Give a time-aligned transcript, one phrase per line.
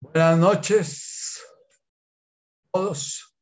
[0.00, 1.42] Buenas noches
[2.72, 3.34] todos.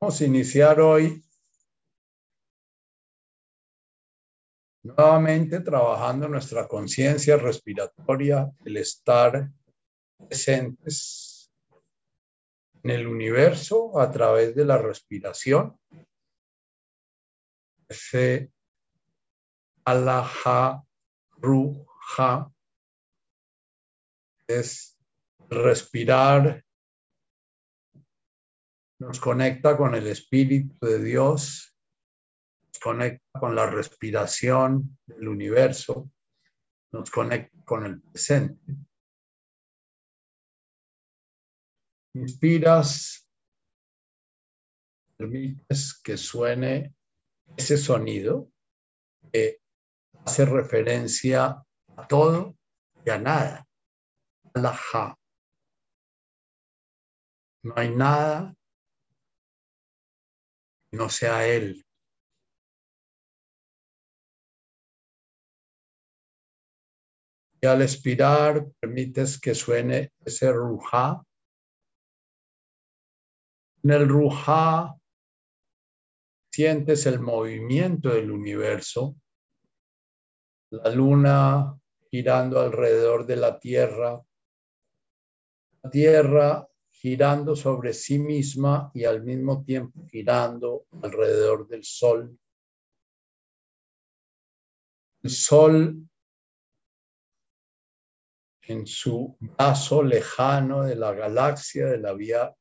[0.00, 1.23] Vamos a iniciar hoy
[4.84, 9.50] nuevamente trabajando nuestra conciencia respiratoria, el estar
[10.18, 11.50] presentes
[12.82, 15.78] en el universo a través de la respiración.
[17.88, 18.52] Ese
[19.84, 20.84] alaha
[21.32, 22.52] ruja
[24.46, 24.98] es
[25.48, 26.64] respirar
[28.98, 31.73] nos conecta con el Espíritu de Dios,
[32.84, 36.10] conecta con la respiración del universo,
[36.92, 38.60] nos conecta con el presente.
[42.12, 43.26] Inspiras,
[45.16, 46.94] permites que suene
[47.56, 48.52] ese sonido
[49.32, 49.62] que
[50.22, 51.64] hace referencia
[51.96, 52.54] a todo
[53.02, 53.66] y a nada.
[54.92, 55.18] ja.
[57.62, 58.54] No hay nada
[60.92, 61.84] no sea Él.
[67.66, 71.24] Al expirar, permites que suene ese ruja.
[73.82, 74.94] En el ruja
[76.52, 79.16] sientes el movimiento del universo,
[80.70, 81.78] la luna
[82.10, 84.22] girando alrededor de la Tierra,
[85.82, 92.38] la Tierra girando sobre sí misma y al mismo tiempo girando alrededor del Sol.
[95.22, 96.08] El Sol
[98.66, 102.54] en su brazo lejano de la galaxia, de la Vía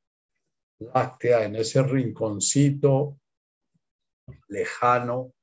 [0.79, 3.19] Láctea, en ese rinconcito
[4.47, 5.33] lejano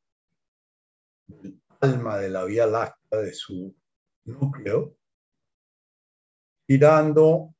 [1.26, 3.74] del alma de la Vía Láctea, de su
[4.24, 4.96] núcleo,
[6.66, 7.54] girando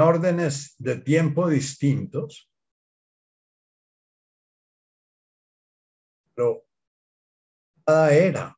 [0.00, 2.48] órdenes de tiempo distintos,
[6.34, 6.67] pero
[7.88, 8.54] era.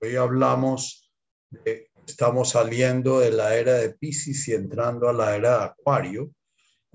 [0.00, 1.12] Hoy hablamos
[1.50, 6.34] de, estamos saliendo de la era de Pisces y entrando a la era de Acuario,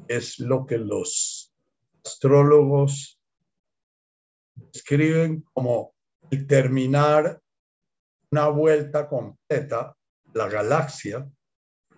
[0.07, 1.53] es lo que los
[2.03, 3.17] astrólogos
[4.55, 5.93] describen como
[6.29, 7.41] el terminar
[8.29, 9.95] una vuelta completa,
[10.33, 11.29] la galaxia,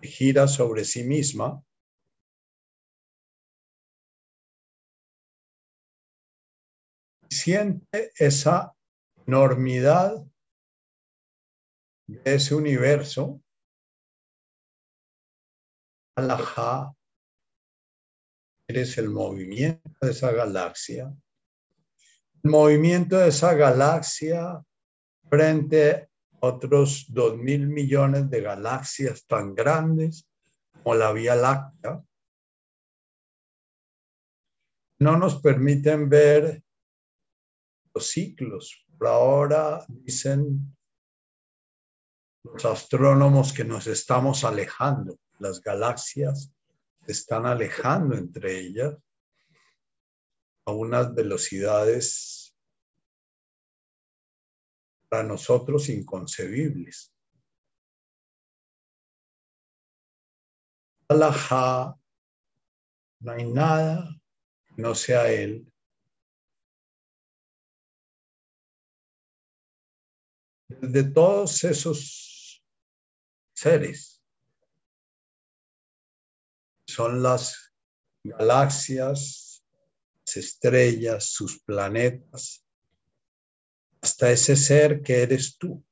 [0.02, 1.60] gira sobre sí misma,
[7.28, 8.74] siente esa
[9.26, 10.24] enormidad
[12.06, 13.40] de ese universo,
[16.16, 16.94] Alajá,
[18.68, 21.12] eres el movimiento de esa galaxia.
[22.42, 24.62] El movimiento de esa galaxia
[25.28, 26.08] frente
[26.40, 30.28] otros dos mil millones de galaxias tan grandes
[30.72, 32.04] como la Vía Láctea,
[34.98, 36.62] no nos permiten ver
[37.94, 38.83] los ciclos.
[38.98, 40.76] Por ahora dicen
[42.44, 46.52] los astrónomos que nos estamos alejando, las galaxias
[47.04, 48.96] se están alejando entre ellas
[50.66, 52.56] a unas velocidades
[55.08, 57.12] para nosotros inconcebibles.
[61.08, 61.98] Alajá,
[63.20, 64.08] no hay nada
[64.66, 65.70] que no sea Él.
[70.68, 72.62] De todos esos
[73.54, 74.22] seres
[76.86, 77.72] son las
[78.22, 79.64] galaxias,
[80.26, 82.64] las estrellas, sus planetas,
[84.00, 85.84] hasta ese ser que eres tú.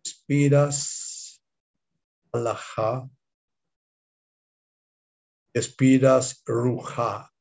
[0.00, 1.42] Expiras
[2.32, 3.08] Alajá,
[5.52, 7.33] expiras Ruja.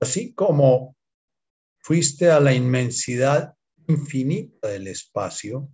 [0.00, 0.96] Así como
[1.78, 3.54] fuiste a la inmensidad
[3.86, 5.68] infinita del espacio,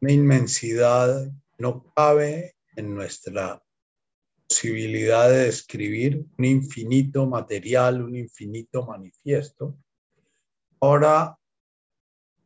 [0.00, 3.62] una inmensidad no cabe en nuestra
[4.48, 9.78] posibilidad de describir un infinito material, un infinito manifiesto.
[10.80, 11.38] Ahora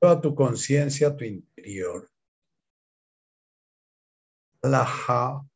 [0.01, 2.09] Toda tu conciencia tu interior.
[4.63, 5.48] Laja.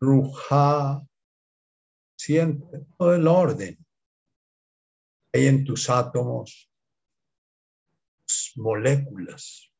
[0.00, 1.06] Ruja.
[2.16, 3.78] Siente todo el orden
[5.32, 6.68] hay en tus átomos,
[8.26, 9.72] tus moléculas,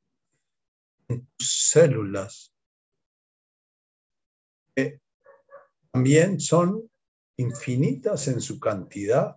[1.09, 2.55] en tus células,
[4.75, 5.01] que
[5.91, 6.89] también son
[7.37, 9.37] infinitas en su cantidad.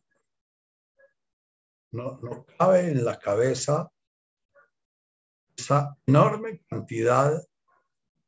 [1.91, 3.89] No, no cabe en la cabeza
[5.55, 7.41] esa enorme cantidad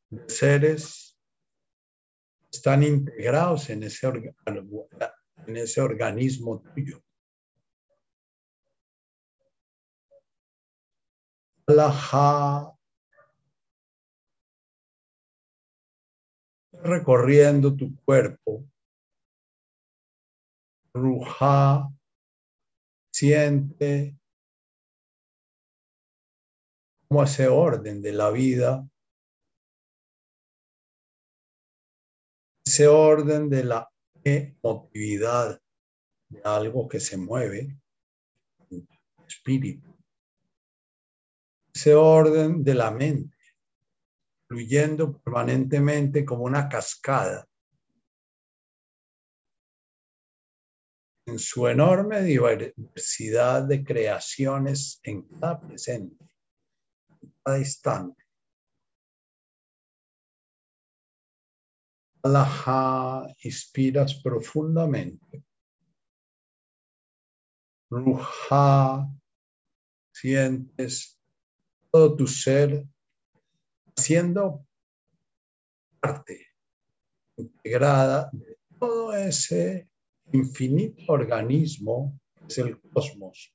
[0.10, 1.15] de seres
[2.56, 7.02] están integrados en ese, en ese organismo tuyo.
[16.84, 18.64] recorriendo tu cuerpo.
[20.94, 21.90] Ruja,
[23.12, 24.18] siente
[27.08, 28.88] como ese orden de la vida,
[32.76, 33.90] ese orden de la
[34.22, 35.62] emotividad
[36.28, 37.80] de algo que se mueve,
[39.26, 39.96] espíritu
[41.74, 43.38] ese orden de la mente,
[44.50, 47.48] fluyendo permanentemente como una cascada.
[51.28, 56.26] En su enorme diversidad de creaciones en cada presente,
[57.22, 58.25] en cada instante.
[62.26, 65.44] Alaha, inspiras profundamente.
[67.92, 69.08] Ruja,
[70.12, 71.20] sientes
[71.92, 72.84] todo tu ser
[73.96, 74.66] siendo
[76.00, 76.48] parte
[77.38, 79.88] integrada de todo ese
[80.34, 83.55] infinito organismo que es el cosmos.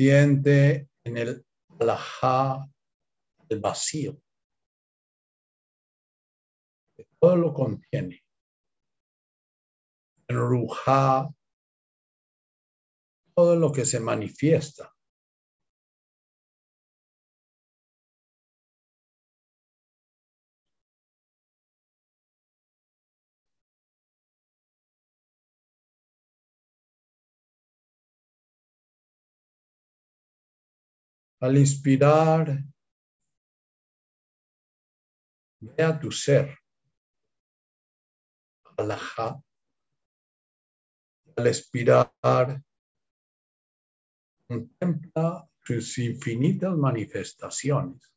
[0.00, 1.44] Siente en el
[1.78, 2.66] alajá
[3.50, 4.18] el vacío
[7.18, 8.24] todo lo contiene.
[10.26, 11.28] El ruja,
[13.34, 14.90] todo lo que se manifiesta.
[31.40, 32.62] Al inspirar,
[35.60, 36.58] vea tu ser.
[38.76, 38.90] Al
[41.46, 42.12] expirar,
[44.46, 48.12] contempla sus infinitas manifestaciones,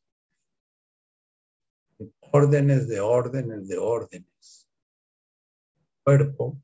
[2.19, 4.69] órdenes de órdenes de órdenes,
[6.03, 6.61] cuerpo,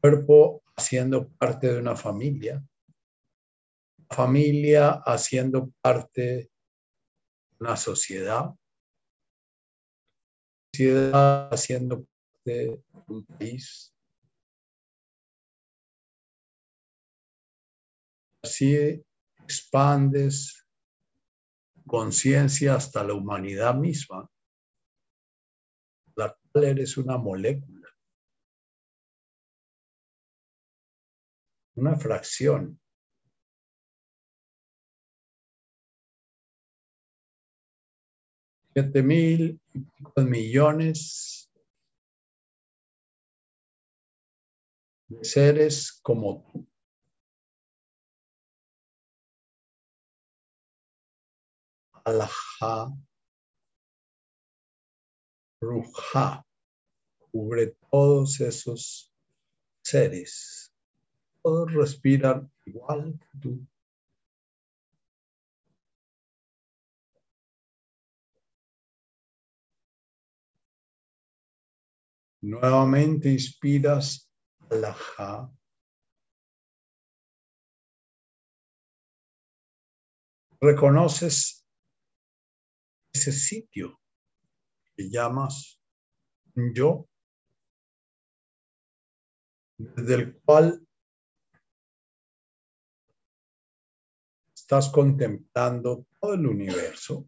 [0.00, 2.64] cuerpo haciendo parte de una familia,
[4.14, 6.50] familia haciendo parte de
[7.58, 8.54] una sociedad,
[10.72, 12.06] sociedad haciendo
[12.44, 13.92] de un país.
[18.42, 19.04] Así
[19.42, 20.64] expandes
[21.86, 24.30] conciencia hasta la humanidad misma,
[26.14, 27.88] la cual eres una molécula,
[31.74, 32.80] una fracción
[38.74, 39.60] siete mil
[40.16, 41.48] millones
[45.06, 46.66] de seres como tú.
[52.04, 52.92] Alajá,
[55.60, 56.44] Ruja,
[57.30, 59.14] cubre todos esos
[59.82, 60.74] seres.
[61.42, 63.66] Todos respiran igual que tú.
[72.46, 74.30] Nuevamente inspiras
[74.70, 75.50] Alaha.
[80.60, 81.66] Reconoces
[83.14, 83.98] ese sitio
[84.94, 85.80] que llamas
[86.54, 87.08] yo,
[89.78, 90.86] desde el cual
[94.54, 97.26] estás contemplando todo el universo.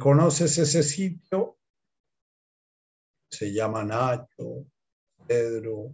[0.00, 1.58] ¿Conoces ese sitio?
[3.30, 4.66] Se llama Nacho,
[5.28, 5.92] Pedro,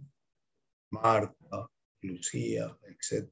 [0.91, 1.69] Marta,
[2.01, 3.27] Lucía, etc.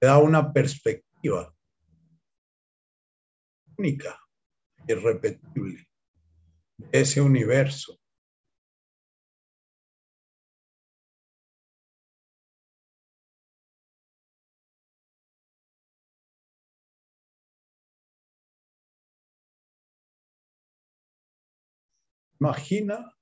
[0.00, 1.52] da una perspectiva
[3.76, 4.20] única,
[4.86, 5.88] irrepetible,
[6.76, 7.97] de ese universo.
[22.40, 23.12] Imagina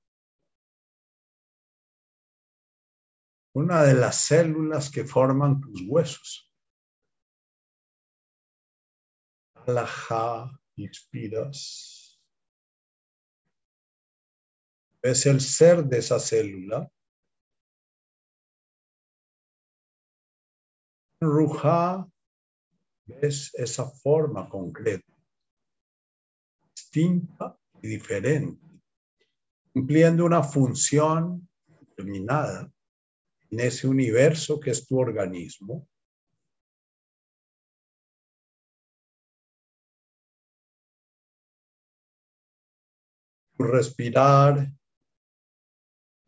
[3.53, 6.53] una de las células que forman tus huesos.
[9.55, 12.21] Alajá, inspiras.
[15.01, 16.91] Es el ser de esa célula.
[21.19, 22.07] Ruja,
[23.05, 25.11] ves esa forma concreta,
[26.75, 28.66] distinta y diferente
[29.77, 32.67] cumpliendo una función determinada
[33.51, 35.87] en ese universo que es tu organismo.
[43.59, 44.71] respirar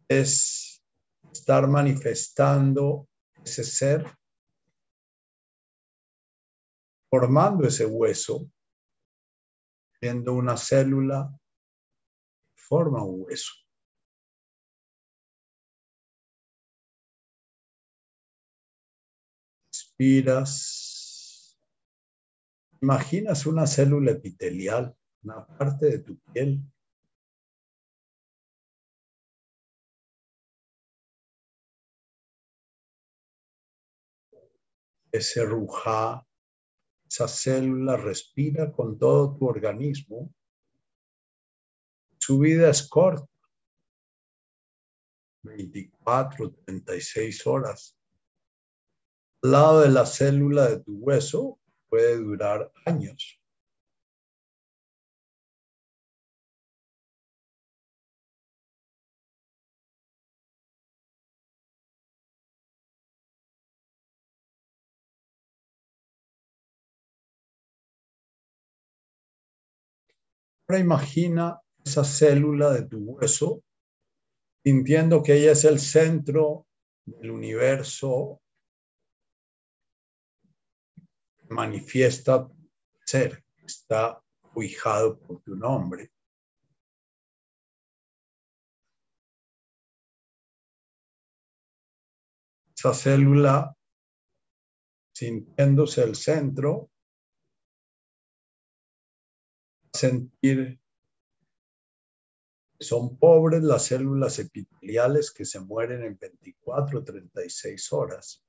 [0.08, 0.84] es
[1.32, 3.08] estar manifestando
[3.44, 4.06] ese ser,
[7.10, 8.48] formando ese hueso,
[10.00, 11.39] siendo una célula
[12.70, 13.54] forma un hueso.
[19.74, 21.58] Inspiras.
[22.82, 26.62] Imaginas una célula epitelial, una parte de tu piel.
[35.12, 36.26] Ese ruja,
[37.08, 40.32] esa célula respira con todo tu organismo
[42.30, 43.26] su vida es corta.
[45.42, 47.98] 24, 36 horas.
[49.42, 51.60] Al lado de la célula de tu hueso
[51.90, 53.42] puede durar años.
[70.70, 73.64] Imagina esa célula de tu hueso,
[74.64, 76.68] sintiendo que ella es el centro
[77.06, 78.42] del universo,
[81.50, 82.48] manifiesta
[83.04, 84.22] ser, está
[84.54, 86.12] fijado por tu nombre.
[92.78, 93.76] Esa célula,
[95.12, 96.92] sintiéndose el centro,
[99.92, 100.79] sentir
[102.80, 108.44] son pobres las células epiteliales que se mueren en 24 o 36 horas.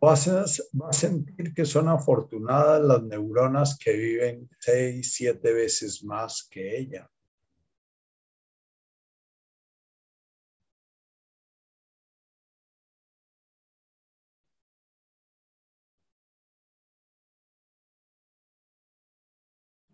[0.00, 6.46] Vas a, a sentir que son afortunadas las neuronas que viven 6, 7 veces más
[6.50, 7.10] que ella.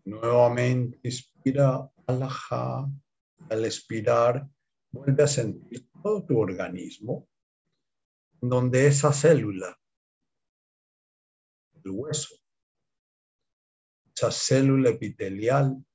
[0.05, 2.89] Nuevamente inspira, alaja.
[3.49, 4.47] Al expirar,
[4.91, 7.27] vuelve a sentir todo tu organismo,
[8.41, 9.77] donde esa célula,
[11.83, 12.35] el hueso,
[14.15, 15.85] esa célula epitelial,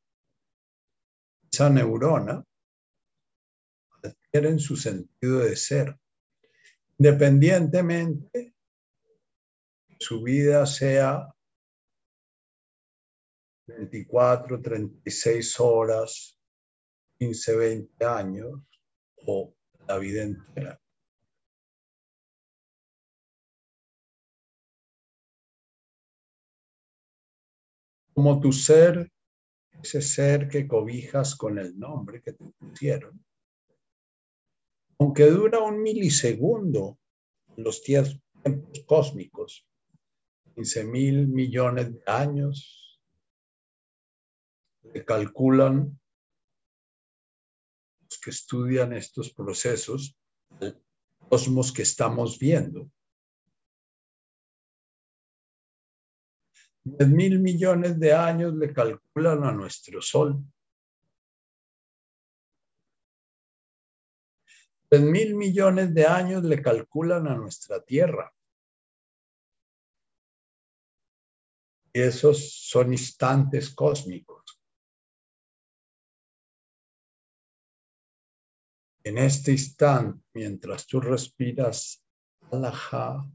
[1.50, 2.45] esa neurona,
[4.02, 5.99] adquieren su sentido de ser,
[6.99, 8.55] independientemente
[9.99, 11.35] su vida sea
[13.77, 16.39] 24, 36 horas,
[17.19, 18.61] 15, 20 años
[19.27, 19.55] o
[19.87, 20.81] la vida entera.
[28.15, 29.11] Como tu ser,
[29.83, 33.25] ese ser que cobijas con el nombre que te pusieron,
[34.99, 36.99] aunque dura un milisegundo
[37.57, 38.21] en los tiempos
[38.87, 39.67] cósmicos,
[40.55, 42.80] 15 mil millones de años,
[45.07, 45.99] calculan
[48.03, 50.17] los que estudian estos procesos
[50.61, 50.81] el
[51.31, 52.91] cosmos que estamos viendo.
[56.83, 60.43] 10 mil millones de años le calculan a nuestro Sol.
[64.91, 68.35] 10 mil millones de años le calculan a nuestra Tierra.
[71.93, 74.40] Y esos son instantes cósmicos.
[79.11, 82.00] En este instante, mientras tú respiras,
[82.52, 83.29] Alaha,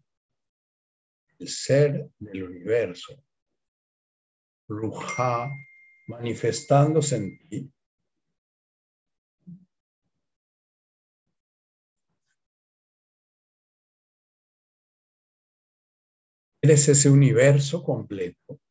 [1.37, 3.21] el ser del universo,
[4.69, 5.51] Ruja,
[6.07, 7.73] manifestándose en ti,
[16.61, 18.61] Eres ese universo completo.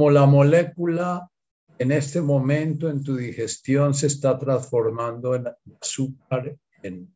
[0.00, 1.30] Como la molécula
[1.78, 5.46] en este momento en tu digestión se está transformando en
[5.78, 7.14] azúcar en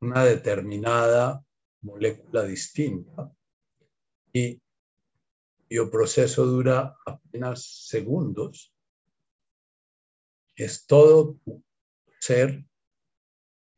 [0.00, 1.44] una determinada
[1.82, 3.30] molécula distinta
[4.32, 4.58] y
[5.68, 8.72] el proceso dura apenas segundos
[10.54, 11.62] es todo tu
[12.18, 12.64] ser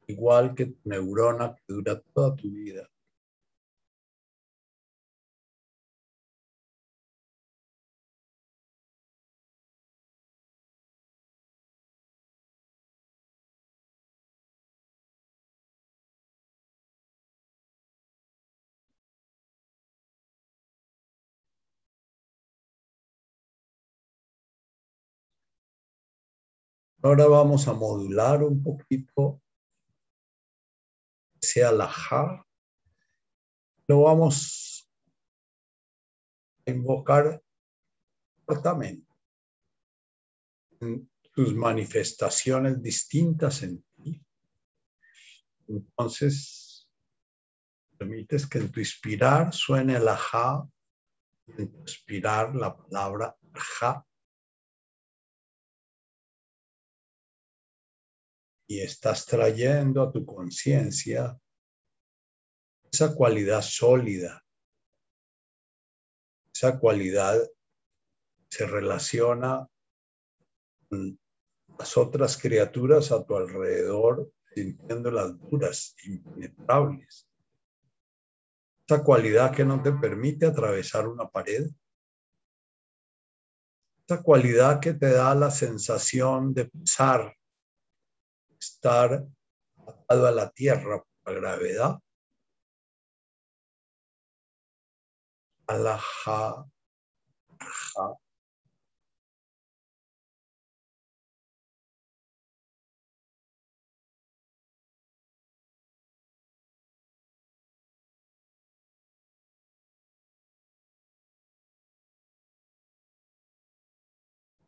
[0.06, 2.88] igual que tu neurona que dura toda tu vida.
[27.00, 29.40] Ahora vamos a modular un poquito
[31.40, 32.44] ese alajá.
[33.86, 34.90] Lo vamos
[36.66, 37.40] a invocar
[38.44, 39.06] cortamente
[40.80, 44.20] en tus manifestaciones distintas en ti.
[45.68, 46.88] Entonces,
[47.96, 50.68] permites que en tu inspirar suene el ajá
[51.46, 54.07] y en tu expirar la palabra ajá
[58.68, 61.36] y estás trayendo a tu conciencia
[62.92, 64.44] esa cualidad sólida,
[66.52, 67.38] esa cualidad
[68.50, 69.66] se relaciona
[70.88, 71.18] con
[71.78, 77.26] las otras criaturas a tu alrededor, sintiendo las duras, impenetrables.
[78.86, 81.68] Esa cualidad que no te permite atravesar una pared.
[84.06, 87.37] Esa cualidad que te da la sensación de pesar
[88.60, 89.26] estar
[89.86, 91.98] atado a la tierra por la gravedad.
[95.66, 96.66] Alaha,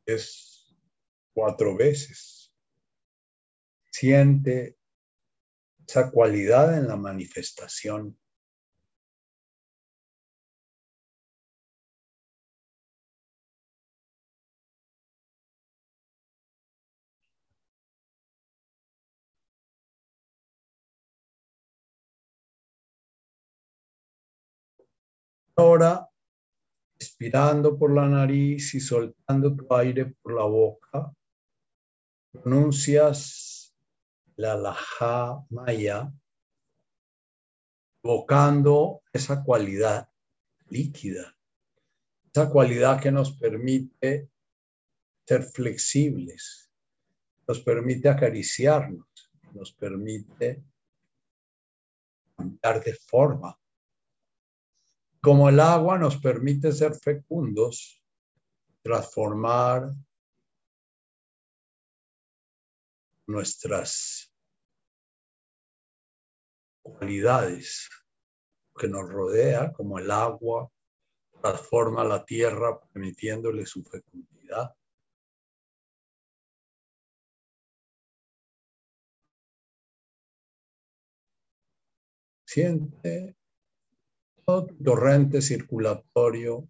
[0.07, 0.75] Es
[1.33, 2.40] cuatro veces
[4.01, 4.79] siente
[5.87, 8.19] esa cualidad en la manifestación.
[25.57, 26.09] Ahora,
[26.99, 31.13] expirando por la nariz y soltando tu aire por la boca,
[32.33, 33.60] pronuncias
[34.41, 36.11] la laja maya,
[38.03, 40.09] evocando esa cualidad
[40.69, 41.37] líquida,
[42.33, 44.31] esa cualidad que nos permite
[45.27, 46.71] ser flexibles,
[47.47, 50.65] nos permite acariciarnos, nos permite
[52.35, 53.61] cambiar de forma.
[55.21, 58.03] Como el agua nos permite ser fecundos,
[58.81, 59.93] transformar
[63.27, 64.30] nuestras
[66.83, 67.89] cualidades
[68.79, 70.71] que nos rodea, como el agua,
[71.41, 74.75] transforma la tierra permitiéndole su fecundidad.
[82.47, 83.37] Siente
[84.45, 86.69] todo tu torrente circulatorio,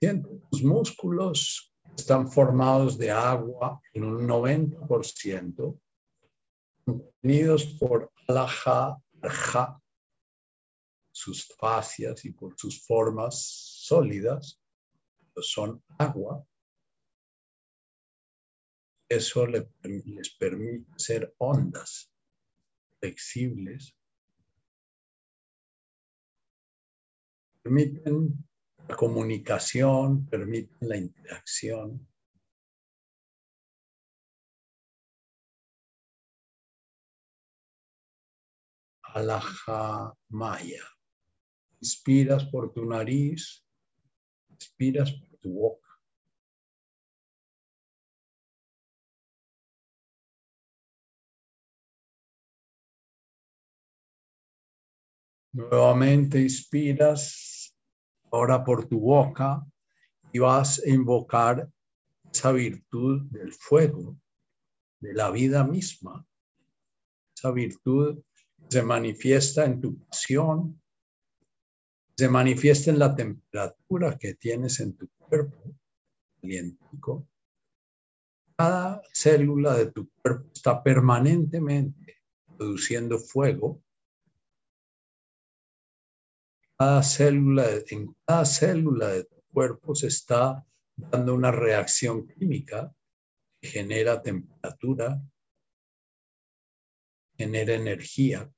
[0.00, 5.78] siente tus músculos están formados de agua en un 90%,
[6.84, 9.80] contenidos por alaja, ja,
[11.12, 13.42] sus fascias y por sus formas
[13.86, 14.60] sólidas,
[15.40, 16.44] son agua.
[19.08, 19.66] Eso les
[20.38, 22.10] permite ser ondas
[22.98, 23.94] flexibles.
[27.62, 28.44] Permiten
[28.88, 32.08] la comunicación, permiten la interacción.
[39.14, 40.84] Alaha Maya.
[41.80, 43.62] Inspiras por tu nariz,
[44.54, 45.88] expiras por tu boca.
[55.52, 57.76] Nuevamente inspiras
[58.30, 59.62] ahora por tu boca
[60.32, 61.70] y vas a invocar
[62.32, 64.16] esa virtud del fuego,
[65.00, 66.26] de la vida misma.
[67.36, 68.22] Esa virtud
[68.72, 70.80] se manifiesta en tu pasión,
[72.16, 75.76] se manifiesta en la temperatura que tienes en tu cuerpo,
[76.40, 77.28] calientico.
[78.56, 82.22] Cada célula de tu cuerpo está permanentemente
[82.56, 83.82] produciendo fuego.
[86.78, 92.90] Cada célula, en cada célula de tu cuerpo se está dando una reacción química
[93.60, 95.20] que genera temperatura,
[97.36, 98.50] genera energía.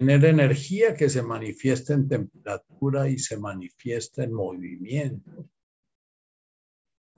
[0.00, 5.50] Genera energía que se manifiesta en temperatura y se manifiesta en movimiento.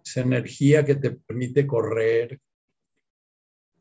[0.05, 2.41] Es energía que te permite correr,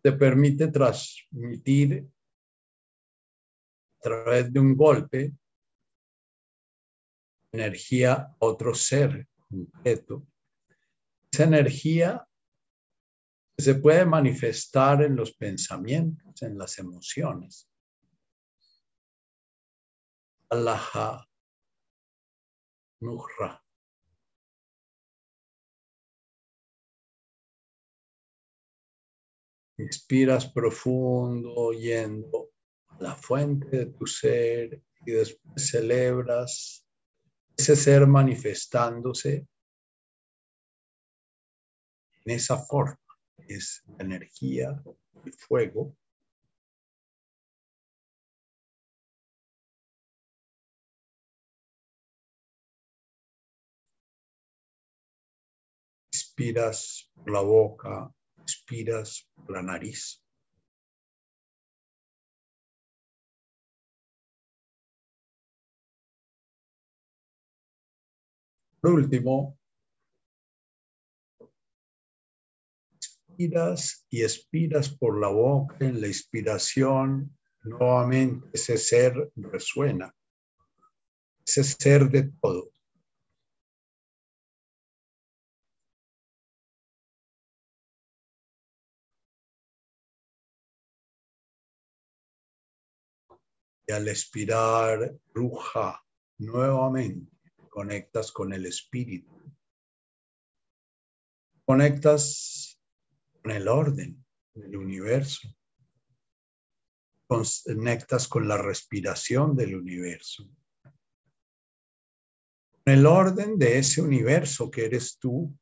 [0.04, 2.08] te permite transmitir
[3.98, 5.34] a través de un golpe
[7.52, 10.28] energía a otro ser concreto.
[11.32, 12.28] Esa energía
[13.58, 17.71] se puede manifestar en los pensamientos, en las emociones.
[20.52, 21.26] Allah
[23.00, 23.64] Nuhra.
[29.78, 32.52] Inspiras profundo, yendo
[32.90, 36.86] a la fuente de tu ser y después celebras
[37.58, 39.48] ese ser manifestándose
[42.26, 43.00] en esa forma
[43.48, 44.84] es energía,
[45.26, 45.96] el fuego.
[56.42, 60.26] Expiras por la boca, expiras por la nariz.
[68.82, 69.60] Por último,
[73.38, 80.12] y expiras por la boca, en la inspiración, nuevamente ese ser resuena,
[81.46, 82.71] ese ser de todo.
[93.92, 96.02] Al expirar, ruja
[96.38, 97.32] nuevamente,
[97.70, 99.38] conectas con el espíritu.
[101.66, 102.80] Conectas
[103.42, 105.50] con el orden del universo.
[107.28, 110.50] Conectas con la respiración del universo.
[112.84, 115.54] Con el orden de ese universo que eres tú,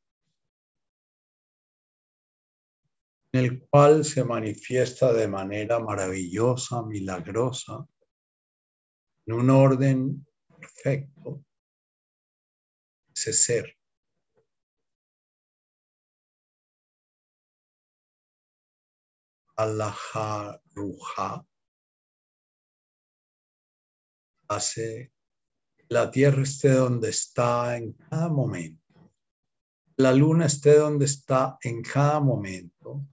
[3.32, 7.86] en el cual se manifiesta de manera maravillosa, milagrosa,
[9.26, 10.26] en un orden
[10.58, 11.44] perfecto,
[13.14, 13.76] ese ser.
[19.56, 21.46] Allah Ruja
[24.48, 25.12] hace
[25.88, 29.12] la tierra esté donde está en cada momento.
[29.96, 33.06] La luna esté donde está en cada momento.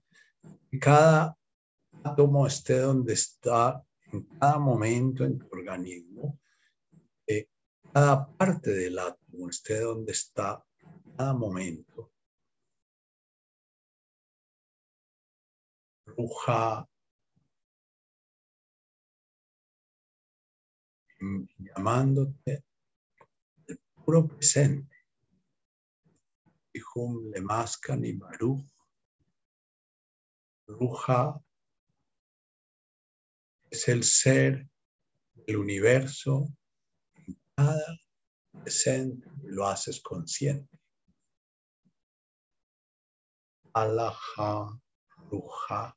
[0.80, 1.36] Cada
[2.02, 6.38] átomo esté donde está en cada momento en tu organismo.
[7.92, 10.64] cada parte del átomo esté donde está
[11.16, 12.12] cada momento.
[21.58, 22.64] llamándote
[23.66, 24.96] el puro presente.
[26.72, 28.64] Hijum Lemaskan y Baruch.
[30.66, 31.40] Ruja
[33.70, 34.68] es el ser
[35.34, 36.48] del universo
[37.14, 38.00] en cada
[38.62, 40.78] presente lo haces consciente.
[43.72, 44.80] Alaha
[45.30, 45.94] Ruja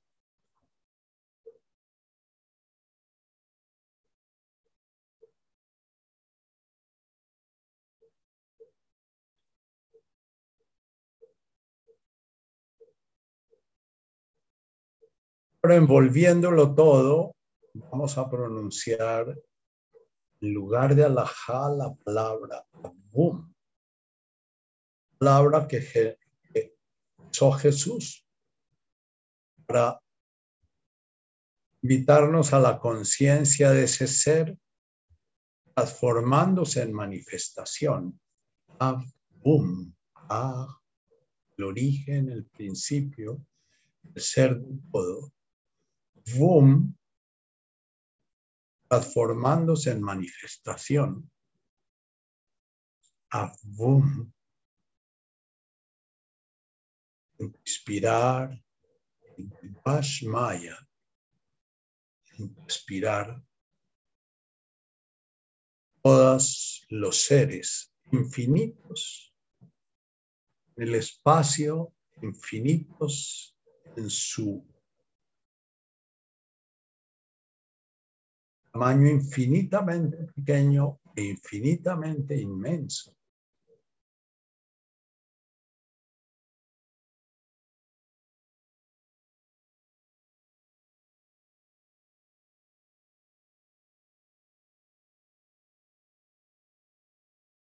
[15.63, 17.35] Ahora, envolviéndolo todo,
[17.73, 19.37] vamos a pronunciar
[20.41, 22.65] en lugar de alajá la palabra
[23.11, 23.53] boom.
[25.17, 26.17] Palabra que,
[27.17, 28.25] usó Jesús
[29.65, 30.01] para
[31.81, 34.57] invitarnos a la conciencia de ese ser
[35.73, 38.19] transformándose en manifestación.
[38.79, 39.01] Ah,
[39.43, 40.67] boom, ah,
[41.57, 43.45] el origen, el principio,
[44.13, 45.31] el ser de todo.
[46.35, 46.97] Boom,
[48.91, 51.31] transformándose en manifestación.
[53.63, 54.33] Boom,
[57.39, 58.61] inspirar,
[60.23, 60.77] Maya,
[62.37, 63.41] inspirar
[66.03, 69.33] todos los seres infinitos
[70.75, 73.57] en el espacio, infinitos
[73.95, 74.67] en su
[78.71, 83.15] tamaño infinitamente pequeño e infinitamente inmenso.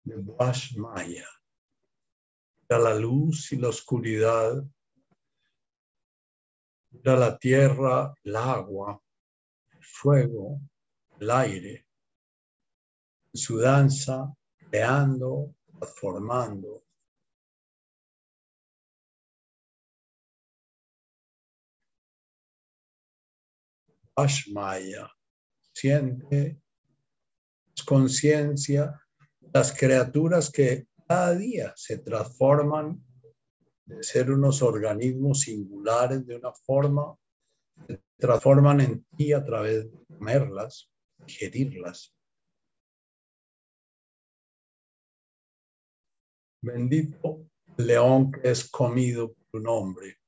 [0.04, 0.16] de
[0.76, 1.28] Maya.
[2.70, 4.64] la luz y la oscuridad,
[6.90, 9.00] mira la tierra, el agua,
[9.70, 10.60] el fuego,
[11.20, 11.86] el aire,
[13.32, 14.34] su danza,
[14.70, 16.84] creando, transformando.
[24.50, 25.08] Maya,
[25.72, 26.60] siente,
[27.76, 29.00] es conciencia
[29.52, 33.00] las criaturas que cada día se transforman
[33.86, 37.16] de ser unos organismos singulares de una forma,
[37.86, 42.14] se transforman en ti a través de comerlas, digerirlas.
[46.60, 50.18] Bendito león que es comido por un hombre,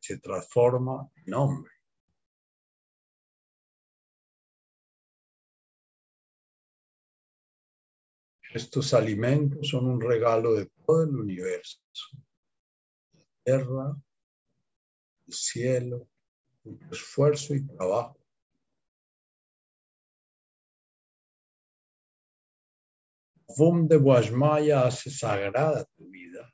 [0.00, 1.72] se transforma en hombre.
[8.54, 11.80] Estos alimentos son un regalo de todo el universo.
[13.12, 13.96] La tierra,
[15.26, 16.08] el cielo,
[16.64, 18.23] el esfuerzo y trabajo.
[23.56, 26.52] De Guasmaya hace sagrada tu vida.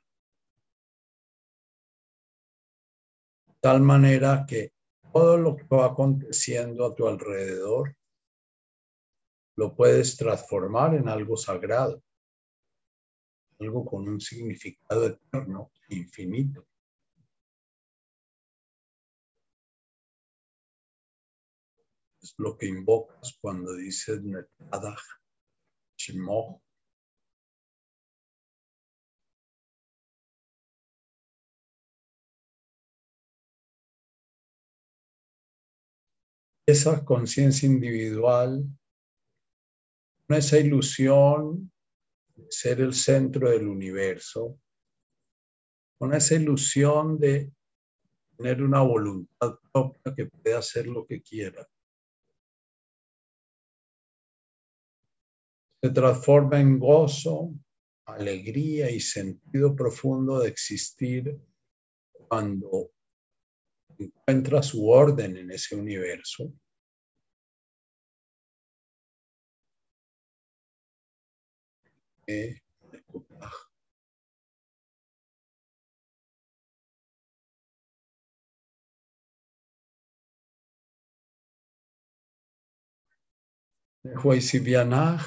[3.59, 4.71] Tal manera que
[5.11, 7.97] todo lo que va aconteciendo a tu alrededor
[9.55, 12.03] lo puedes transformar en algo sagrado,
[13.59, 16.67] algo con un significado eterno, infinito.
[22.21, 25.01] Es lo que invocas cuando dices Netadach
[25.97, 26.61] Shimoh.
[36.65, 38.65] Esa conciencia individual
[40.35, 41.71] esa ilusión
[42.35, 44.59] de ser el centro del universo,
[45.97, 47.51] con esa ilusión de
[48.35, 51.67] tener una voluntad propia que puede hacer lo que quiera.
[55.83, 57.53] Se transforma en gozo,
[58.05, 61.39] alegría y sentido profundo de existir
[62.11, 62.91] cuando
[64.05, 66.53] encuentra su orden en ese universo.
[72.27, 72.61] de
[84.03, 85.21] Huaysibianaj,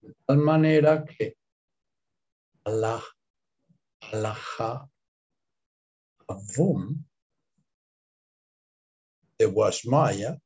[0.00, 1.36] de tal manera que
[2.66, 3.02] Allah,
[4.12, 4.88] Allah,
[6.28, 7.04] Avum,
[9.38, 10.40] de Guasmaya,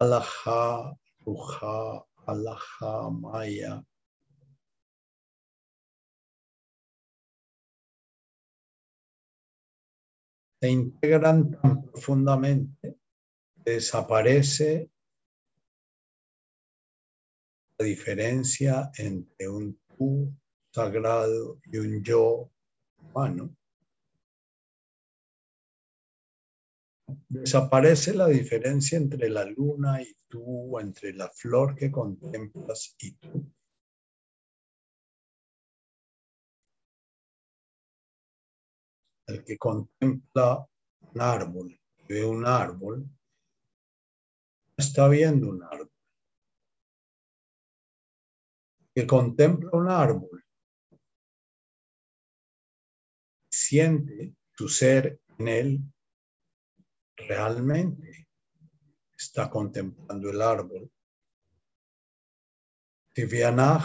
[0.00, 3.84] Alaha, Ruja, Alaha, Maya.
[10.60, 12.98] Se integran tan profundamente
[13.54, 14.90] desaparece
[17.78, 20.32] la diferencia entre un tú
[20.72, 22.50] sagrado y un yo
[22.98, 23.56] humano.
[27.28, 33.52] Desaparece la diferencia entre la luna y tú, entre la flor que contemplas y tú.
[39.26, 40.66] El que contempla
[41.00, 43.08] un árbol, ve un árbol,
[44.76, 45.95] está viendo un árbol.
[48.96, 50.42] Que contempla un árbol
[53.50, 55.80] siente su ser en él,
[57.14, 58.26] realmente
[59.14, 60.90] está contemplando el árbol.
[63.12, 63.84] Tivianaj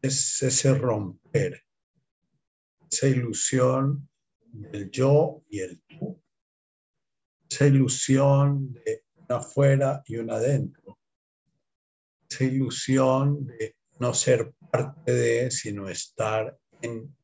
[0.00, 1.66] es ese romper,
[2.90, 4.08] esa ilusión
[4.40, 6.22] del yo y el tú,
[7.50, 10.99] esa ilusión de una afuera y una adentro,
[12.30, 17.14] esa ilusión de no ser parte de, sino estar en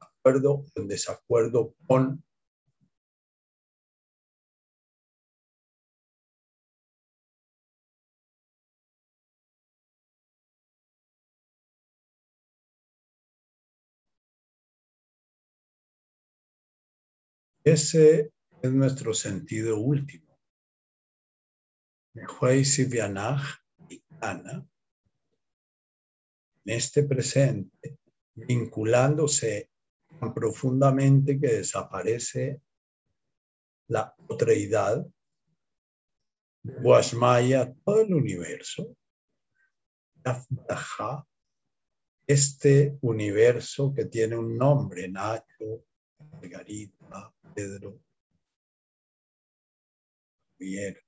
[0.00, 2.22] acuerdo o en desacuerdo con
[17.64, 20.27] Ese es nuestro sentido último.
[23.88, 24.66] Y Ana,
[26.64, 27.98] en este presente,
[28.34, 29.70] vinculándose
[30.18, 32.60] tan profundamente que desaparece
[33.88, 35.06] la otreidad,
[36.62, 38.96] Guasmaya, todo el universo,
[42.26, 45.86] este universo que tiene un nombre, Nacho,
[46.18, 48.00] Margarita, Pedro,
[50.58, 51.07] Javier.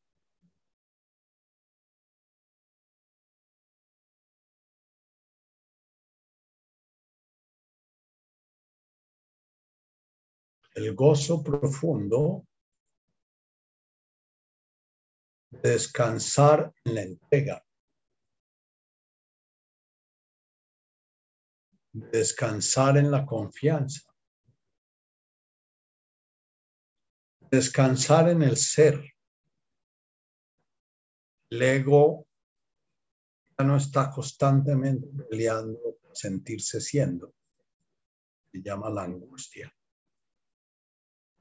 [10.80, 12.46] El gozo profundo
[15.50, 17.66] de descansar en la entrega.
[21.92, 24.10] descansar en la confianza.
[27.50, 29.12] descansar en el ser.
[31.50, 32.26] El ego
[33.58, 37.34] ya no está constantemente peleando sentirse siendo.
[38.52, 39.74] Se llama la angustia.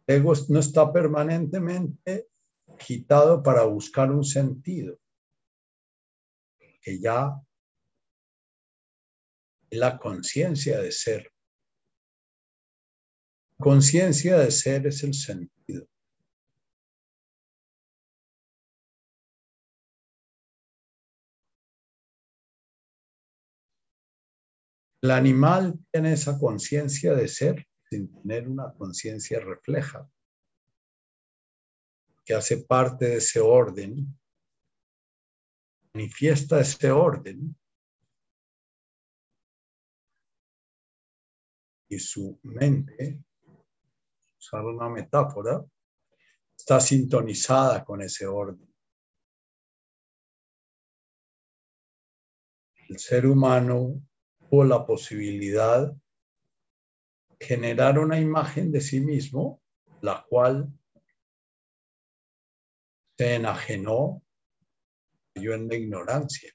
[0.10, 2.30] Ego no está permanentemente
[2.68, 5.00] agitado para buscar un sentido.
[6.82, 7.40] Que ya
[9.70, 11.32] la conciencia de ser.
[13.60, 15.88] Conciencia de ser es el sentido.
[25.04, 30.10] El animal tiene esa conciencia de ser sin tener una conciencia refleja,
[32.24, 34.16] que hace parte de ese orden,
[35.94, 37.56] manifiesta ese orden
[41.88, 43.24] y su mente,
[44.38, 45.66] usar una metáfora,
[46.56, 48.72] está sintonizada con ese orden.
[52.88, 54.02] El ser humano
[54.38, 55.92] tuvo la posibilidad
[57.40, 59.62] generar una imagen de sí mismo,
[60.02, 60.72] la cual
[63.18, 64.24] se enajenó,
[65.34, 66.54] cayó en la ignorancia.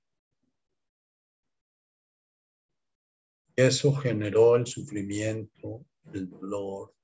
[3.56, 6.94] Eso generó el sufrimiento, el dolor,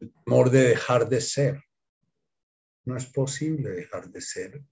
[0.00, 1.62] el temor de dejar de ser.
[2.84, 4.62] No es posible dejar de ser.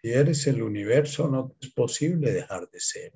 [0.00, 3.12] Si eres el universo, no es posible dejar de ser.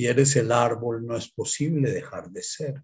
[0.00, 2.82] Si eres el árbol, no es posible dejar de ser.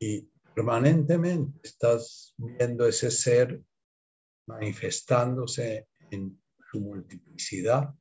[0.00, 0.22] Y
[0.54, 3.62] permanentemente estás viendo ese ser
[4.48, 7.94] manifestándose en su multiplicidad.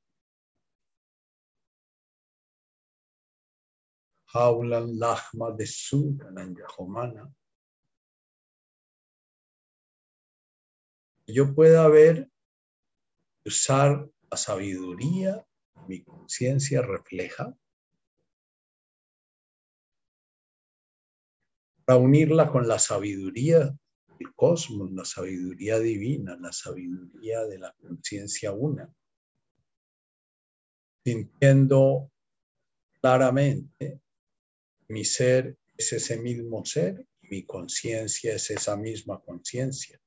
[4.28, 7.30] Haulan Lahma de su Yahomana.
[11.28, 12.32] yo pueda ver,
[13.46, 15.46] usar la sabiduría,
[15.88, 17.56] mi conciencia refleja,
[21.86, 23.78] para unirla con la sabiduría
[24.18, 28.92] del cosmos, la sabiduría divina, la sabiduría de la conciencia una,
[31.04, 32.12] sintiendo
[33.00, 34.02] claramente
[34.88, 40.00] mi ser es ese mismo ser y mi conciencia es esa misma conciencia.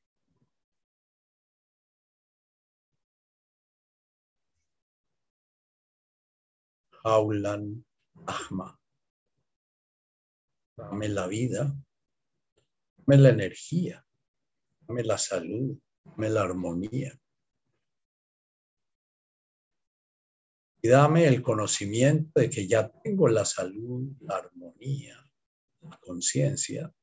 [7.08, 7.84] Aulan
[8.26, 8.78] Ahma.
[10.76, 11.74] Dame la vida,
[12.98, 14.06] dame la energía,
[14.80, 17.18] dame la salud, dame la armonía.
[20.80, 25.16] Y dame el conocimiento de que ya tengo la salud, la armonía,
[25.80, 26.94] la conciencia,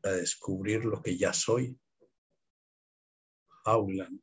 [0.00, 1.78] para descubrir lo que ya soy.
[3.64, 4.20] Aulan.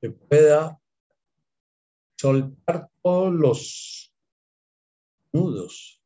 [0.00, 0.80] Que pueda
[2.18, 4.14] soltar todos los
[5.32, 6.00] nudos,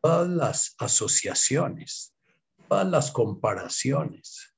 [0.00, 2.14] todas las asociaciones,
[2.68, 4.54] todas las comparaciones,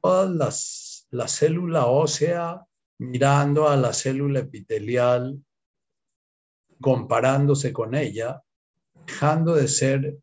[0.00, 2.64] todas las, la célula ósea
[2.98, 5.42] mirando a la célula epitelial,
[6.80, 8.42] comparándose con ella,
[9.06, 10.18] dejando de ser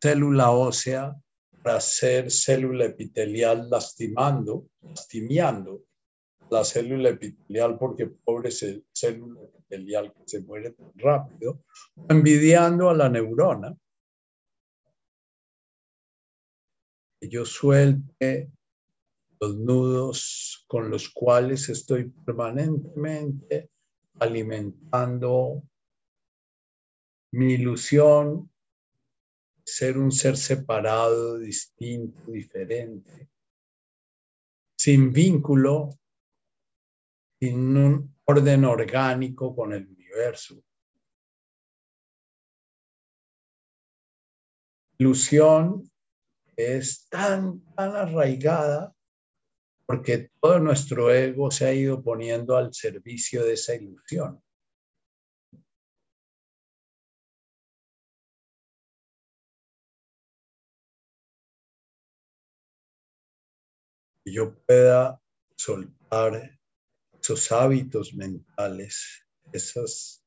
[0.00, 1.16] célula ósea
[1.80, 5.84] ser célula epitelial lastimando, lastimiando
[6.50, 11.64] la célula epitelial porque pobre célula epitelial que se muere tan rápido,
[12.08, 13.74] envidiando a la neurona.
[17.18, 18.50] Que yo suelte
[19.40, 23.70] los nudos con los cuales estoy permanentemente
[24.18, 25.62] alimentando
[27.32, 28.51] mi ilusión
[29.64, 33.28] ser un ser separado, distinto, diferente,
[34.76, 35.90] sin vínculo,
[37.40, 40.62] sin un orden orgánico con el universo.
[44.98, 45.90] Ilusión
[46.56, 48.94] es tan, tan arraigada
[49.86, 54.42] porque todo nuestro ego se ha ido poniendo al servicio de esa ilusión.
[64.24, 65.20] Yo pueda
[65.56, 66.58] soltar
[67.20, 70.24] esos hábitos mentales, esas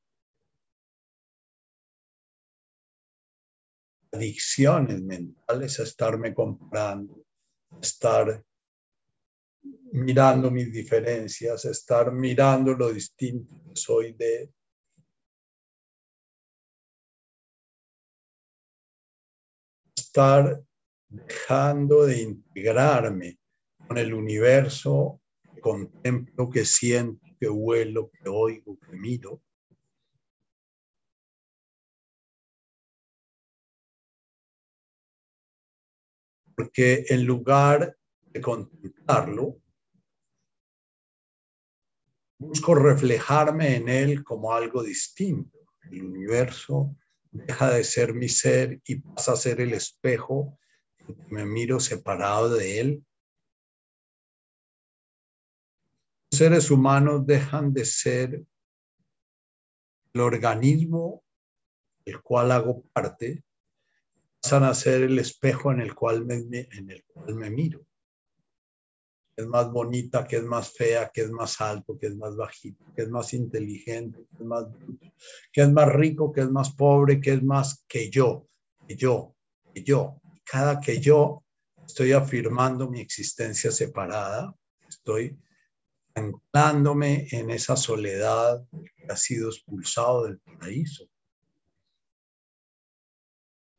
[4.12, 7.24] adicciones mentales a estarme comprando,
[7.80, 8.44] estar
[9.92, 14.52] mirando mis diferencias, estar mirando lo distinto que soy de
[19.96, 20.62] estar
[21.08, 23.38] dejando de integrarme
[23.86, 25.20] con el universo,
[25.54, 29.42] que contemplo, que siento, que vuelo, que oigo, que miro.
[36.54, 37.96] Porque en lugar
[38.32, 39.60] de contemplarlo,
[42.38, 45.58] busco reflejarme en él como algo distinto.
[45.90, 46.96] El universo
[47.30, 50.58] deja de ser mi ser y pasa a ser el espejo.
[51.28, 53.06] Me miro separado de él
[56.30, 58.42] seres humanos dejan de ser
[60.12, 61.22] el organismo
[62.04, 63.44] del cual hago parte,
[64.40, 67.84] pasan a ser el espejo en el cual me, en el cual me miro.
[69.36, 72.84] es más bonita, que es más fea, que es más alto, que es más bajito,
[72.94, 74.64] que es más inteligente, que es más
[75.52, 78.48] que es más rico, que es más pobre, que es más que yo,
[78.86, 79.34] que yo,
[79.74, 80.20] que yo.
[80.44, 81.44] Cada que yo
[81.84, 84.54] estoy afirmando mi existencia separada,
[84.88, 85.36] estoy
[86.16, 91.08] anclándome en esa soledad que ha sido expulsado del paraíso.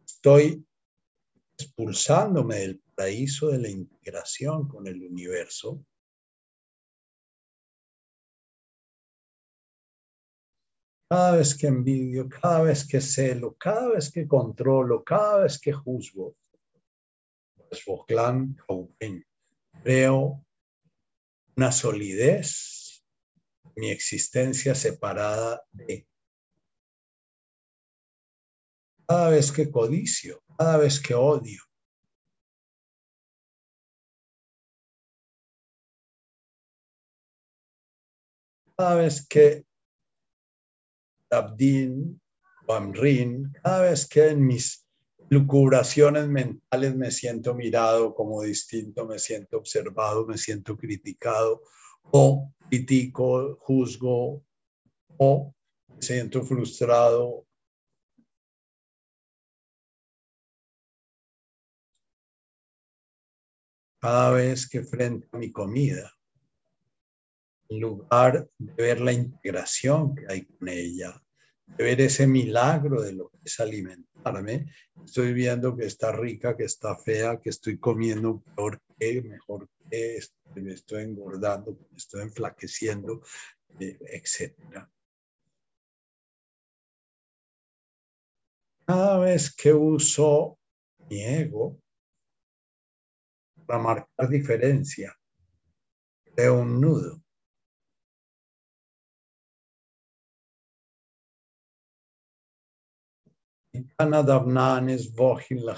[0.05, 0.63] Estoy
[1.57, 5.83] expulsándome del paraíso de la integración con el universo.
[11.09, 15.73] Cada vez que envidio, cada vez que celo, cada vez que controlo, cada vez que
[15.73, 16.35] juzgo,
[17.55, 17.83] pues
[19.83, 20.46] creo
[21.57, 23.03] una solidez,
[23.75, 26.07] mi existencia separada de.
[29.07, 31.63] Cada vez que codicio, cada vez que odio,
[38.77, 39.65] cada vez que
[41.31, 42.21] Abdin
[42.67, 44.86] o Amrin, cada vez que en mis
[45.29, 51.61] lucubraciones mentales me siento mirado como distinto, me siento observado, me siento criticado
[52.03, 54.43] o critico, juzgo
[55.17, 55.53] o
[55.89, 57.45] me siento frustrado.
[63.99, 66.13] Cada vez que frente a mi comida,
[67.69, 71.21] en lugar de ver la integración que hay con ella,
[71.67, 74.71] de ver ese milagro de lo que es alimentarme,
[75.05, 80.17] estoy viendo que está rica, que está fea, que estoy comiendo peor que, mejor que,
[80.17, 83.21] este, me estoy engordando, me estoy enflaqueciendo,
[83.79, 84.89] eh, etcétera.
[88.85, 90.57] Cada vez que uso
[91.09, 91.77] mi ego
[93.65, 95.13] para marcar diferencia,
[96.23, 97.21] creo un nudo.
[104.89, 105.13] Es
[105.65, 105.75] la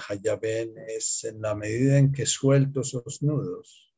[0.88, 3.94] es en la medida en que suelto esos nudos.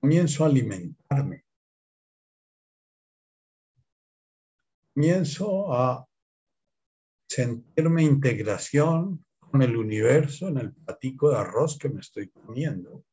[0.00, 1.44] Comienzo a alimentarme.
[4.94, 6.08] Comienzo a
[7.28, 13.04] sentirme integración con el universo en el platico de arroz que me estoy comiendo.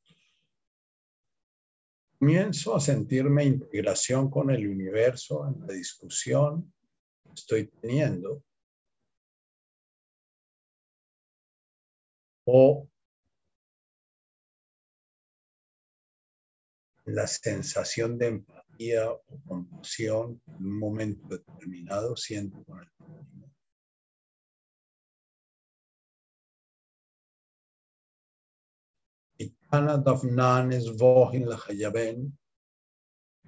[2.20, 6.74] Comienzo a sentirme integración con el universo en la discusión
[7.24, 8.42] que estoy teniendo.
[12.46, 12.88] O
[17.06, 22.90] la sensación de empatía o compasión en un momento determinado siento con el.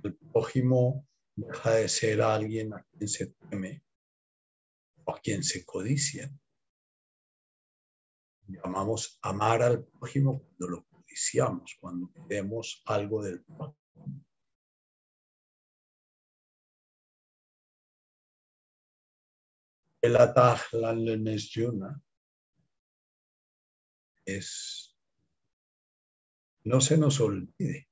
[0.04, 3.84] El prójimo deja de ser alguien a quien se teme
[5.06, 6.32] o a quien se codicia.
[8.48, 14.26] Llamamos amar al prójimo cuando lo codiciamos, cuando queremos algo del prójimo.
[20.02, 20.94] El atajla
[24.26, 24.87] es
[26.68, 27.88] no se nos olvide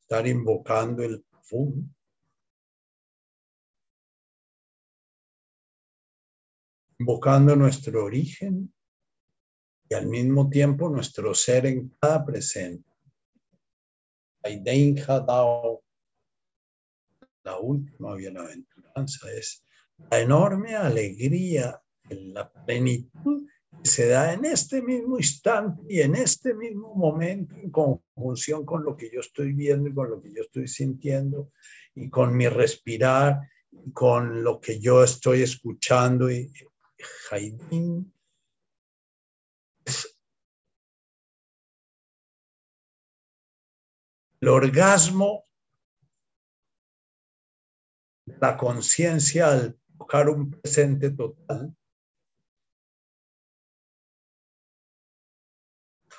[0.00, 1.88] estar invocando el profundo.
[6.98, 8.74] Invocando nuestro origen
[9.88, 12.90] y al mismo tiempo nuestro ser en cada presente.
[17.44, 19.64] La última bienaventuranza es
[20.10, 23.48] la enorme alegría, la plenitud
[23.82, 28.96] se da en este mismo instante y en este mismo momento en conjunción con lo
[28.96, 31.52] que yo estoy viendo y con lo que yo estoy sintiendo
[31.94, 36.52] y con mi respirar y con lo que yo estoy escuchando y
[37.28, 38.12] Jaidín
[44.40, 45.46] el orgasmo
[48.40, 51.74] la conciencia al tocar un presente total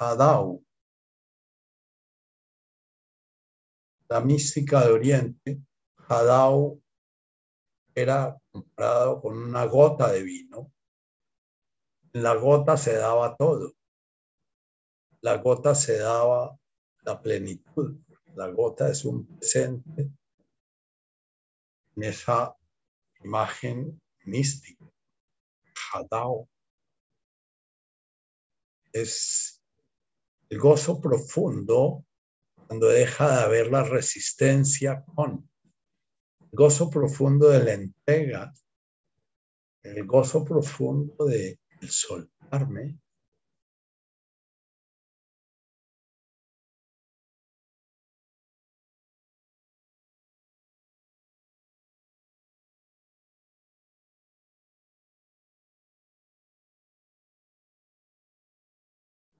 [0.02, 0.66] Hadau.
[4.10, 5.62] La mística de Oriente,
[6.10, 6.82] Hadau
[7.94, 10.74] era comparado con una gota de vino.
[12.14, 13.74] La gota se daba todo.
[15.22, 16.58] La gota se daba
[17.04, 18.02] la plenitud.
[18.34, 20.12] La gota es un presente
[21.96, 22.56] en esa
[23.24, 24.84] imagen mística.
[25.94, 26.50] Hadao
[28.92, 29.61] es
[30.52, 32.06] el gozo profundo
[32.68, 35.50] cuando deja de haber la resistencia con.
[36.42, 38.54] El gozo profundo de la entrega.
[39.82, 43.00] El gozo profundo de soltarme.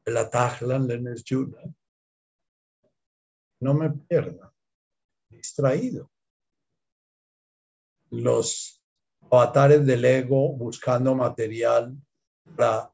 [0.06, 1.24] La Lenes
[3.60, 4.54] No me pierda,
[5.30, 6.10] distraído.
[8.10, 8.82] Los
[9.22, 11.96] avatares del ego buscando material
[12.56, 12.92] para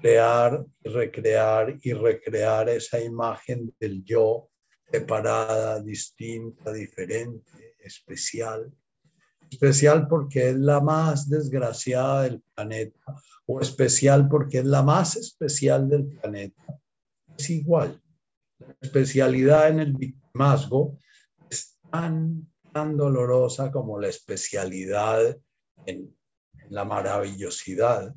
[0.00, 4.50] crear, recrear y recrear esa imagen del yo
[4.90, 8.72] separada, distinta, diferente, especial.
[9.50, 13.00] Especial porque es la más desgraciada del planeta
[13.46, 16.78] o especial porque es la más especial del planeta,
[17.36, 18.00] es igual.
[18.58, 20.98] La especialidad en el victimazgo
[21.48, 25.38] es tan, tan dolorosa como la especialidad
[25.86, 26.14] en,
[26.68, 28.14] la maravillosidad.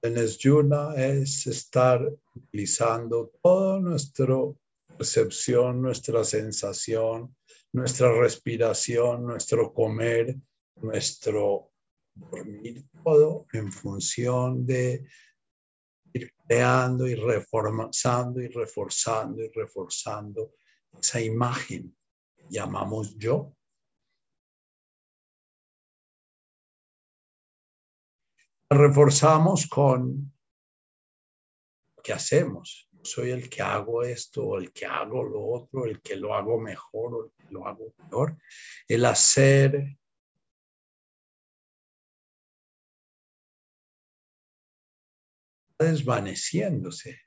[0.00, 2.00] En Yuna es estar
[2.34, 4.34] utilizando toda nuestra
[4.96, 7.36] percepción, nuestra sensación,
[7.72, 10.36] nuestra respiración, nuestro comer,
[10.76, 11.72] nuestro
[12.14, 15.06] dormir, todo en función de
[16.12, 20.54] ir creando y reforzando y reforzando y reforzando
[21.00, 21.96] esa imagen
[22.36, 23.56] que llamamos yo.
[28.68, 30.32] La reforzamos con
[32.02, 36.34] que hacemos, soy el que hago esto, el que hago lo otro, el que lo
[36.34, 38.36] hago mejor o el que lo hago peor.
[38.88, 39.96] El hacer
[45.78, 47.20] desvaneciéndose.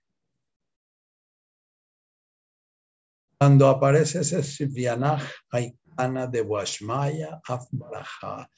[3.38, 8.50] Cuando aparece ese Sivyanaj Aikana de Washmaya Afbaraja,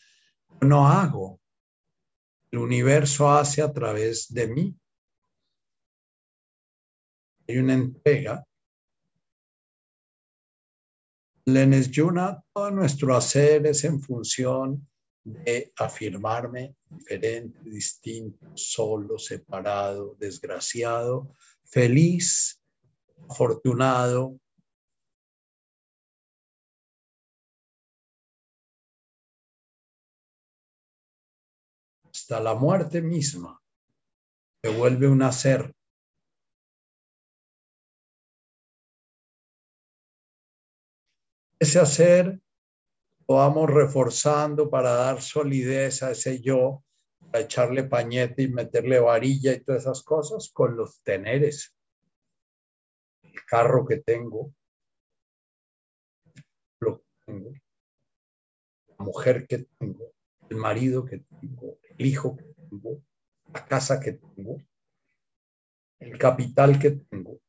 [0.61, 1.41] no hago.
[2.51, 4.79] El universo hace a través de mí.
[7.47, 8.45] Hay una entrega.
[11.45, 14.85] Lenes Yuna, todo nuestro hacer es en función
[15.23, 22.61] de afirmarme diferente, distinto, solo, separado, desgraciado, feliz,
[23.29, 24.37] afortunado.
[32.11, 33.61] Hasta la muerte misma
[34.61, 35.76] se vuelve un hacer.
[41.59, 42.39] Ese hacer
[43.27, 46.83] lo vamos reforzando para dar solidez a ese yo,
[47.31, 51.75] para echarle pañete y meterle varilla y todas esas cosas con los teneres.
[53.23, 54.53] El carro que tengo,
[56.79, 57.51] lo que tengo,
[58.99, 60.13] la mujer que tengo,
[60.49, 63.01] el marido que tengo, el hijo que tengo,
[63.51, 64.61] la casa que tengo,
[65.99, 67.39] el capital que tengo.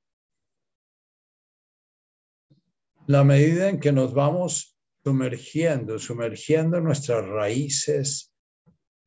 [3.08, 8.34] La medida en que nos vamos sumergiendo, sumergiendo nuestras raíces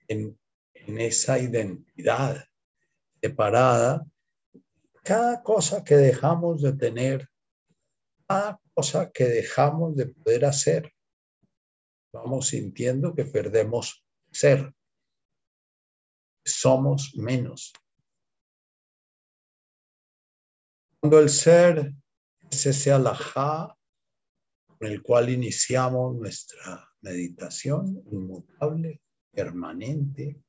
[0.07, 0.39] en,
[0.73, 2.43] esa identidad
[3.21, 4.03] separada,
[5.03, 7.29] cada cosa que dejamos de tener,
[8.27, 10.91] cada cosa que dejamos de poder hacer,
[12.11, 14.73] vamos sintiendo que perdemos ser.
[16.43, 17.71] Somos menos.
[20.99, 21.93] Cuando el ser
[22.49, 23.77] es ese alajá
[24.81, 28.99] con el cual iniciamos nuestra meditación inmutable,
[29.31, 30.41] permanente,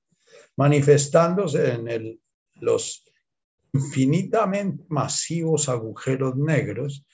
[0.57, 2.19] manifestándose en
[2.55, 3.05] los
[3.75, 7.05] infinitamente masivos agujeros negros,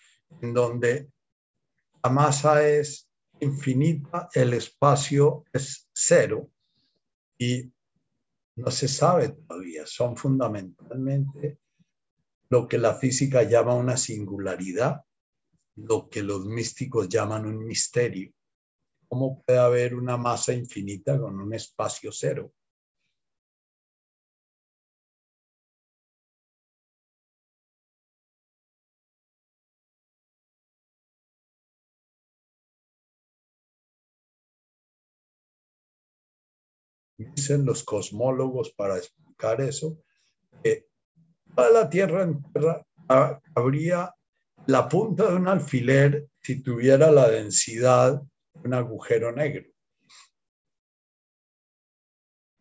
[0.42, 1.10] en donde
[2.04, 3.10] la masa es
[3.40, 6.52] infinita, el espacio es cero
[7.36, 7.68] y
[8.54, 11.58] no se sabe todavía, son fundamentalmente
[12.48, 15.02] lo que la física llama una singularidad
[15.78, 18.32] lo que los místicos llaman un misterio.
[19.08, 22.52] ¿Cómo puede haber una masa infinita con un espacio cero?
[37.16, 39.98] Dicen los cosmólogos para explicar eso,
[40.62, 40.86] que
[41.54, 42.86] toda la Tierra entera
[43.54, 44.14] habría
[44.68, 49.66] la punta de un alfiler si tuviera la densidad de un agujero negro.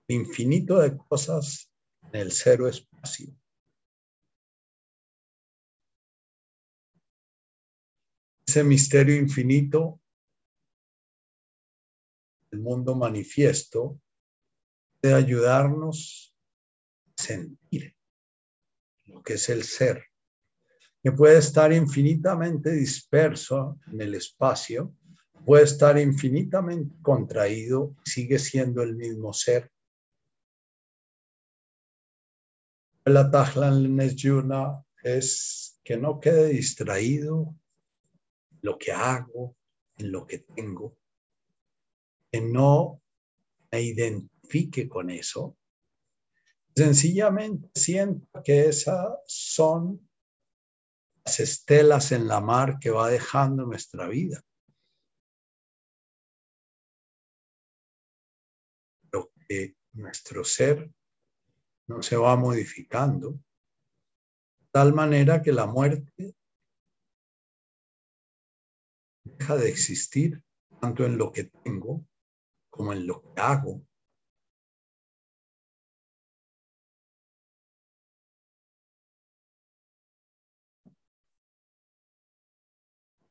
[0.07, 1.69] Infinito de cosas
[2.03, 3.27] en el cero espacio.
[8.47, 9.99] Ese misterio infinito,
[12.51, 13.99] el mundo manifiesto,
[15.01, 16.33] puede ayudarnos
[17.17, 17.97] a sentir
[19.03, 20.05] lo que es el ser
[21.11, 24.93] puede estar infinitamente disperso en el espacio,
[25.45, 29.71] puede estar infinitamente contraído, sigue siendo el mismo ser.
[33.05, 37.55] La Tajlan Yuna es que no quede distraído
[38.51, 39.55] en lo que hago,
[39.97, 40.97] en lo que tengo,
[42.31, 43.01] que no
[43.71, 45.55] me identifique con eso,
[46.75, 50.06] sencillamente sienta que esas son
[51.39, 54.41] estelas en la mar que va dejando nuestra vida.
[59.11, 60.91] Lo que nuestro ser
[61.87, 66.35] no se va modificando, de tal manera que la muerte
[69.23, 70.43] deja de existir
[70.81, 72.05] tanto en lo que tengo
[72.69, 73.86] como en lo que hago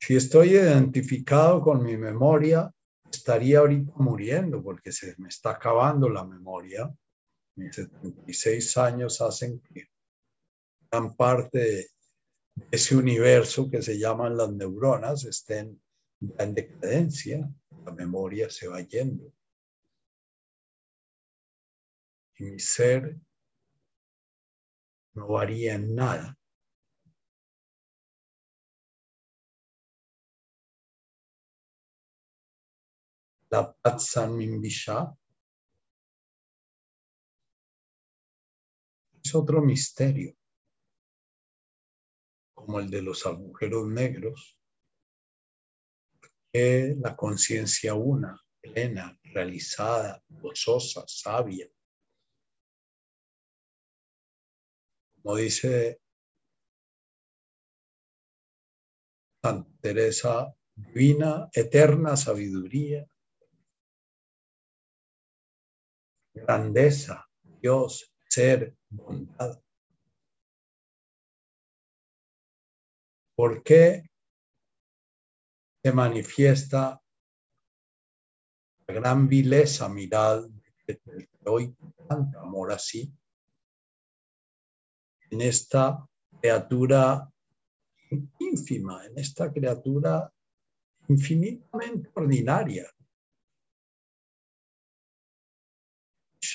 [0.06, 2.72] Si estoy identificado con mi memoria,
[3.10, 6.96] estaría ahorita muriendo porque se me está acabando la memoria.
[7.56, 9.88] Mis 76 años hacen que
[10.88, 11.90] gran parte de
[12.70, 15.82] ese universo que se llaman las neuronas estén
[16.38, 17.50] en decadencia.
[17.84, 19.32] La memoria se va yendo.
[22.36, 23.16] Y mi ser
[25.14, 26.38] no varía en nada.
[33.56, 35.16] La Patsanmimbisha,
[39.24, 40.36] es otro misterio,
[42.54, 44.58] como el de los agujeros negros,
[46.52, 51.66] que la conciencia una, plena, realizada, gozosa, sabia.
[55.14, 56.02] Como dice
[59.42, 63.08] Santa Teresa, divina, eterna sabiduría,
[66.36, 67.26] grandeza,
[67.60, 69.60] Dios, ser, bondad.
[73.34, 74.08] ¿Por qué
[75.82, 77.00] se manifiesta
[78.86, 80.44] la gran vileza mirad
[80.86, 81.00] que
[81.44, 81.76] hoy
[82.08, 83.12] tanto amor así
[85.30, 86.06] en esta
[86.40, 87.28] criatura
[88.38, 90.32] ínfima, en esta criatura
[91.08, 92.90] infinitamente ordinaria.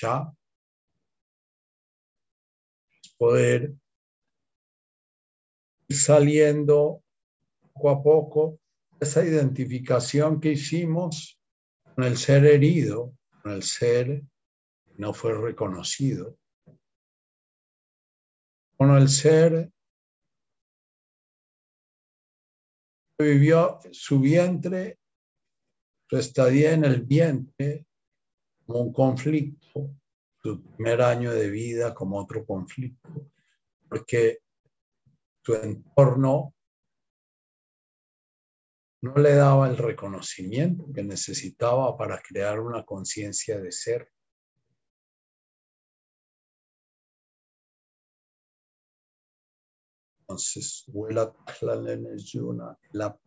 [0.02, 0.34] Ya.
[3.16, 3.72] Poder
[5.86, 7.04] ir saliendo
[7.72, 8.60] poco a poco
[8.98, 11.40] esa identificación que hicimos
[11.94, 14.22] con el ser herido, con el ser
[14.84, 16.36] que no fue reconocido,
[18.76, 19.70] con el ser
[23.16, 24.98] que vivió su vientre,
[26.10, 27.86] su estadía en el vientre
[28.66, 29.90] un conflicto,
[30.42, 33.30] su primer año de vida como otro conflicto,
[33.88, 34.38] porque
[35.44, 36.54] su entorno
[39.02, 44.08] no le daba el reconocimiento que necesitaba para crear una conciencia de ser.
[50.20, 50.84] Entonces,
[52.92, 53.20] la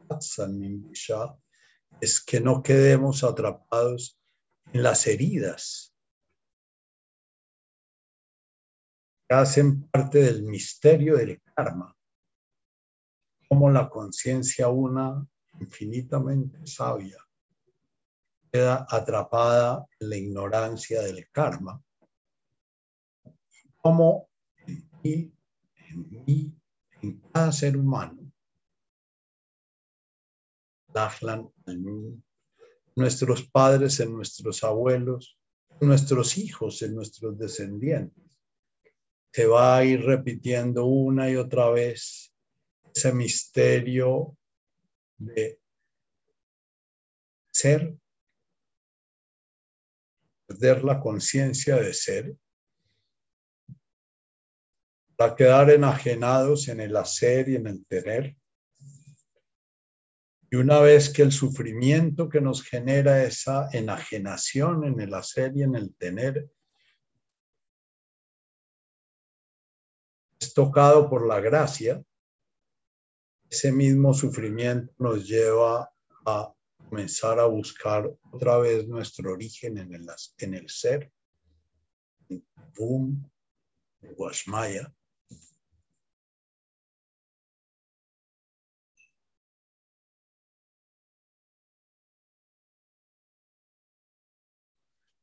[2.02, 4.20] es que no quedemos atrapados
[4.74, 5.94] en las heridas.
[9.28, 11.96] Que hacen parte del misterio del karma,
[13.50, 15.26] como la conciencia una
[15.60, 17.18] infinitamente sabia
[18.56, 21.84] queda atrapada en la ignorancia del karma,
[23.82, 24.30] como
[24.66, 25.34] en mí,
[25.90, 26.58] en mí,
[27.02, 28.32] en cada ser humano,
[32.96, 35.38] nuestros padres, en nuestros abuelos,
[35.82, 38.24] nuestros hijos, en nuestros descendientes.
[39.32, 42.34] Se va a ir repitiendo una y otra vez
[42.94, 44.38] ese misterio
[45.18, 45.60] de
[47.52, 47.98] ser,
[50.48, 52.36] perder la conciencia de ser,
[55.18, 58.36] para quedar enajenados en el hacer y en el tener.
[60.56, 65.64] Y una vez que el sufrimiento que nos genera esa enajenación en el hacer y
[65.64, 66.50] en el tener
[70.40, 72.02] es tocado por la gracia,
[73.50, 75.92] ese mismo sufrimiento nos lleva
[76.26, 76.54] a
[76.88, 81.12] comenzar a buscar otra vez nuestro origen en el, en el ser,
[82.30, 82.46] en
[82.78, 83.30] Boom,
[84.02, 84.96] en.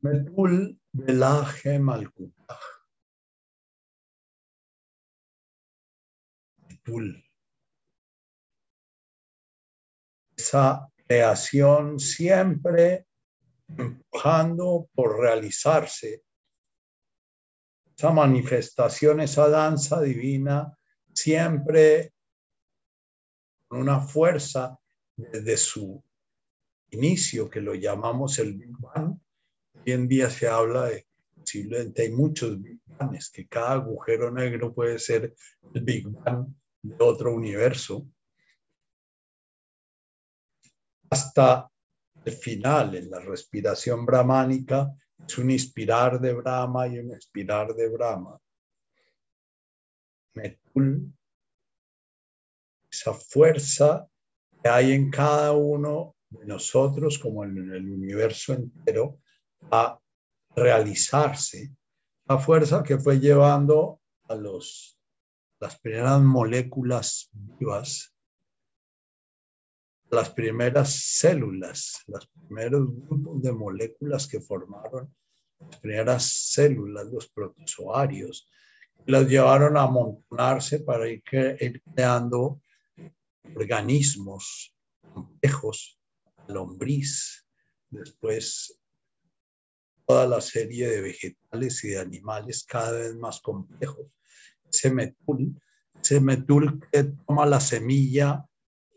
[0.02, 0.78] Metul
[1.80, 2.60] Malkutaj.
[6.68, 7.22] Metul.
[10.42, 13.06] esa creación siempre
[13.68, 16.24] empujando por realizarse,
[17.96, 20.76] esa manifestación, esa danza divina,
[21.12, 22.12] siempre
[23.68, 24.76] con una fuerza
[25.16, 26.02] desde su
[26.90, 29.21] inicio, que lo llamamos el Big Bang.
[29.74, 34.72] Hoy en día se habla de posiblemente hay muchos Big Bangs, que cada agujero negro
[34.72, 35.34] puede ser
[35.74, 36.46] el Big Bang
[36.82, 38.06] de otro universo
[41.12, 41.70] hasta
[42.24, 44.90] el final, en la respiración brahmánica,
[45.26, 48.40] es un inspirar de Brahma y un expirar de Brahma.
[50.34, 51.12] Metul,
[52.90, 54.08] esa fuerza
[54.62, 59.20] que hay en cada uno de nosotros, como en el universo entero,
[59.70, 59.98] a
[60.54, 61.74] realizarse.
[62.26, 64.98] La fuerza que fue llevando a los,
[65.60, 68.12] las primeras moléculas vivas
[70.12, 75.12] las primeras células, los primeros grupos de moléculas que formaron
[75.58, 78.46] las primeras células, los protozoarios,
[79.06, 82.60] las llevaron a amontonarse para ir, creando
[83.56, 84.76] organismos
[85.14, 85.98] complejos,
[86.46, 87.46] lombriz,
[87.88, 88.78] después
[90.12, 94.08] toda la serie de vegetales y de animales cada vez más complejos.
[94.70, 95.58] Ese metul,
[96.02, 98.44] ese metul que toma la semilla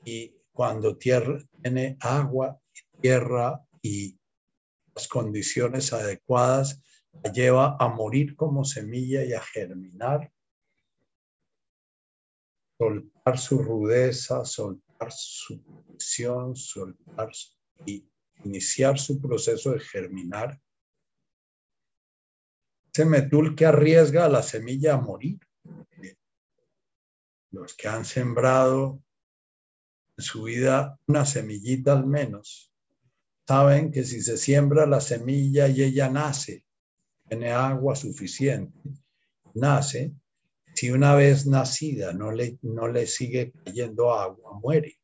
[0.04, 2.60] y cuando tierra, tiene agua,
[3.00, 4.20] tierra y
[4.94, 6.82] las condiciones adecuadas,
[7.24, 10.30] la lleva a morir como semilla y a germinar,
[12.78, 17.32] soltar su rudeza, soltar su presión, soltar
[17.86, 18.06] y
[18.44, 20.60] iniciar su proceso de germinar.
[22.96, 25.38] Ese metul que arriesga a la semilla a morir.
[27.52, 29.04] Los que han sembrado
[30.18, 32.72] en su vida una semillita al menos,
[33.46, 36.66] saben que si se siembra la semilla y ella nace,
[37.28, 38.80] tiene agua suficiente,
[39.56, 40.14] nace,
[40.74, 44.98] si una vez nacida no le, no le sigue cayendo agua, muere.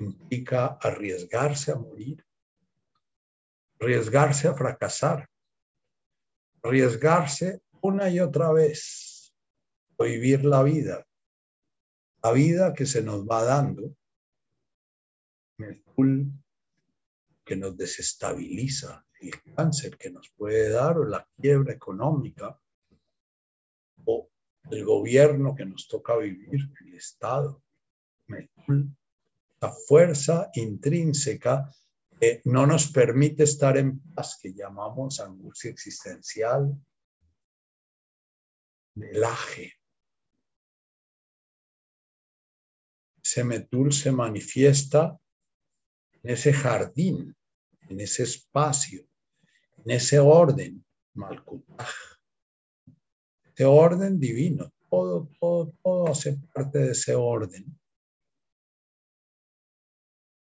[0.00, 2.27] implica arriesgarse a morir,
[3.80, 5.28] arriesgarse a fracasar,
[6.62, 9.32] arriesgarse una y otra vez
[9.98, 11.06] vivir la vida,
[12.22, 13.94] la vida que se nos va dando,
[17.44, 22.60] que nos desestabiliza, el cáncer que nos puede dar o la quiebra económica
[24.04, 24.30] o
[24.70, 27.62] el gobierno que nos toca vivir, el Estado,
[29.60, 31.72] la fuerza intrínseca
[32.44, 36.74] no nos permite estar en paz, que llamamos angustia existencial,
[38.94, 39.74] melaje.
[43.22, 45.18] Ese metul se manifiesta
[46.22, 47.36] en ese jardín,
[47.88, 49.06] en ese espacio,
[49.84, 51.88] en ese orden, Malkutaj.
[53.54, 57.77] Ese orden divino, todo, todo, todo hace parte de ese orden.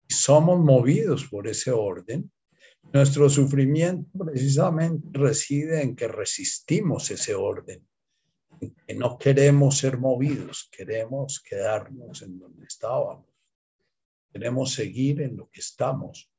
[0.09, 2.29] Y somos movidos por ese orden.
[2.91, 7.87] Nuestro sufrimiento precisamente reside en que resistimos ese orden,
[8.59, 13.27] en que no queremos ser movidos, queremos quedarnos en donde estábamos,
[14.33, 16.29] queremos seguir en lo que estamos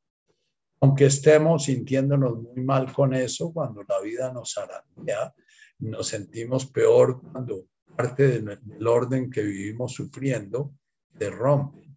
[0.80, 5.34] aunque estemos sintiéndonos muy mal con eso, cuando la vida nos arandea,
[5.80, 7.66] nos sentimos peor cuando
[7.96, 10.74] parte del orden que vivimos sufriendo
[11.18, 11.89] se rompe,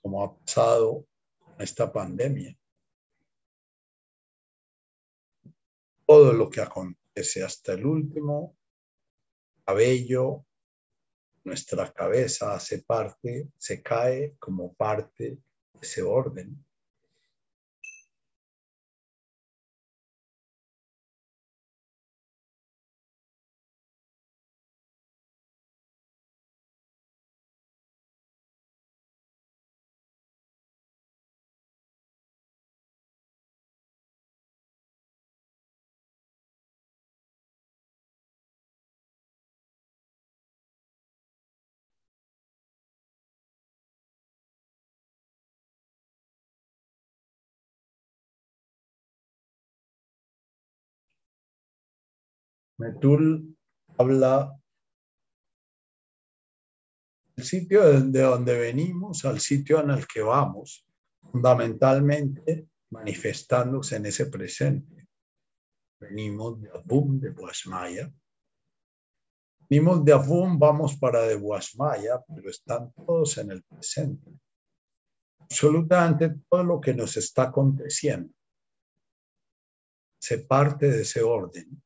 [0.00, 1.06] como ha pasado
[1.38, 2.56] con esta pandemia.
[6.06, 8.56] Todo lo que acontece hasta el último
[9.64, 10.46] cabello,
[11.44, 15.24] nuestra cabeza hace parte, se cae como parte
[15.72, 16.64] de ese orden.
[52.78, 53.56] Metul
[53.98, 54.56] habla
[57.34, 60.86] del sitio de donde venimos al sitio en el que vamos,
[61.32, 65.08] fundamentalmente manifestándose en ese presente.
[66.00, 68.12] Venimos de Abum, de Guasmaya.
[69.68, 74.30] Venimos de Abum, vamos para de Guasmaya, pero están todos en el presente.
[75.40, 78.32] Absolutamente todo lo que nos está aconteciendo
[80.20, 81.82] se parte de ese orden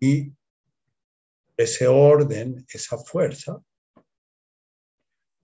[0.00, 0.32] Y
[1.56, 3.62] ese orden, esa fuerza,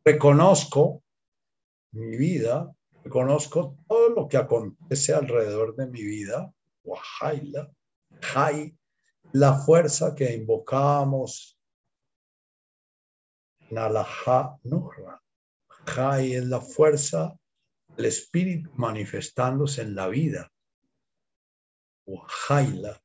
[0.05, 1.05] reconozco
[1.93, 6.53] mi vida, reconozco todo lo que acontece alrededor de mi vida,
[6.83, 7.71] Wahaila,
[8.35, 8.77] Hai,
[9.33, 11.57] la fuerza que invocábamos
[13.71, 15.23] en Alaha Nurra.
[15.87, 17.39] Hai es la fuerza
[17.97, 20.51] del espíritu manifestándose en la vida
[22.07, 23.03] o Haila,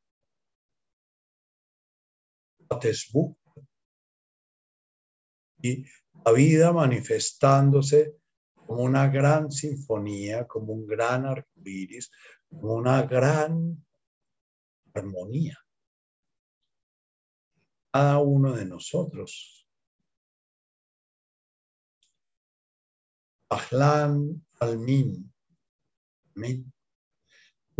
[5.61, 5.85] y
[6.25, 8.17] la vida manifestándose
[8.55, 12.11] como una gran sinfonía, como un gran arcoíris,
[12.49, 13.85] como una gran
[14.93, 15.57] armonía.
[17.91, 19.67] Cada uno de nosotros.
[23.49, 25.33] Ahlan Almin.
[26.35, 26.71] Min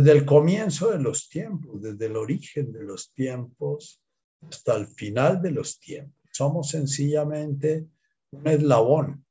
[0.02, 4.02] desde el comienzo de los tiempos, desde el origen de los tiempos,
[4.40, 6.18] hasta el final de los tiempos.
[6.32, 7.86] Somos sencillamente
[8.32, 9.24] un eslabón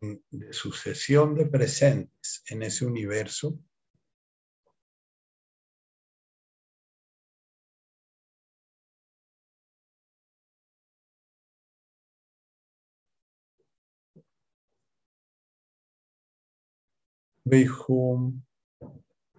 [0.00, 3.58] de sucesión de presentes en ese universo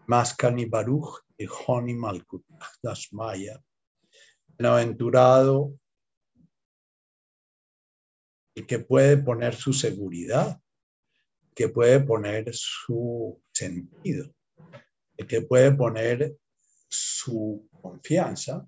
[0.08, 2.46] Maskani Baruch y Honi Malkut
[2.82, 3.62] Dashmaya.
[4.48, 5.80] Bienaventurado
[8.56, 10.60] el que puede poner su seguridad,
[11.54, 14.34] que puede poner su sentido,
[15.16, 16.38] el que puede poner
[16.90, 18.68] su confianza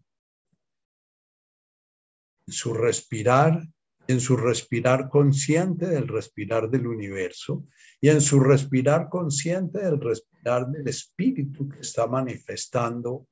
[2.51, 3.61] su respirar
[4.09, 7.67] en su respirar consciente del respirar del universo
[8.01, 13.27] y en su respirar consciente del respirar del espíritu que está manifestando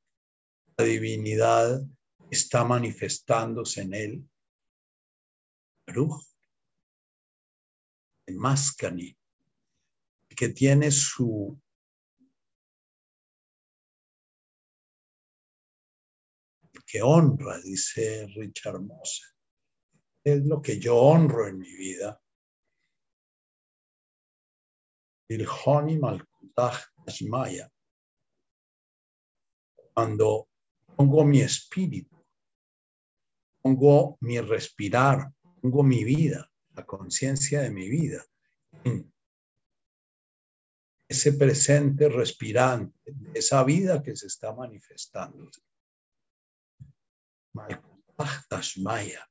[0.78, 1.82] la divinidad,
[2.30, 4.30] está manifestándose en él.
[8.28, 9.17] El Mascani,
[10.30, 11.59] que tiene su
[16.86, 19.37] que honra, dice Richard Moser
[20.34, 22.21] es lo que yo honro en mi vida.
[25.30, 26.75] El Honi Malkutaj
[27.05, 27.71] Ashmaya.
[29.93, 30.49] Cuando
[30.97, 32.17] pongo mi espíritu,
[33.61, 38.25] pongo mi respirar, pongo mi vida, la conciencia de mi vida,
[41.07, 45.49] ese presente respirante, esa vida que se está manifestando.
[47.53, 49.25] Malkutaj Ashmaya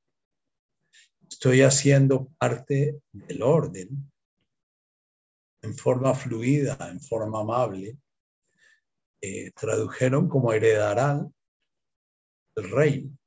[1.29, 4.11] estoy haciendo parte del orden
[5.61, 7.97] en forma fluida, en forma amable.
[9.21, 11.33] Eh, tradujeron como heredarán
[12.55, 13.17] el reino.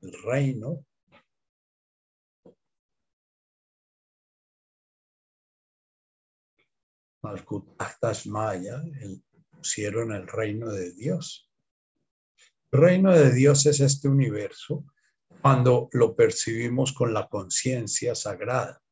[0.00, 0.86] El reino
[7.22, 8.82] Malkutaktas Maya,
[9.50, 11.50] pusieron el reino de Dios.
[12.70, 14.84] El reino de Dios es este universo
[15.40, 18.82] cuando lo percibimos con la conciencia sagrada.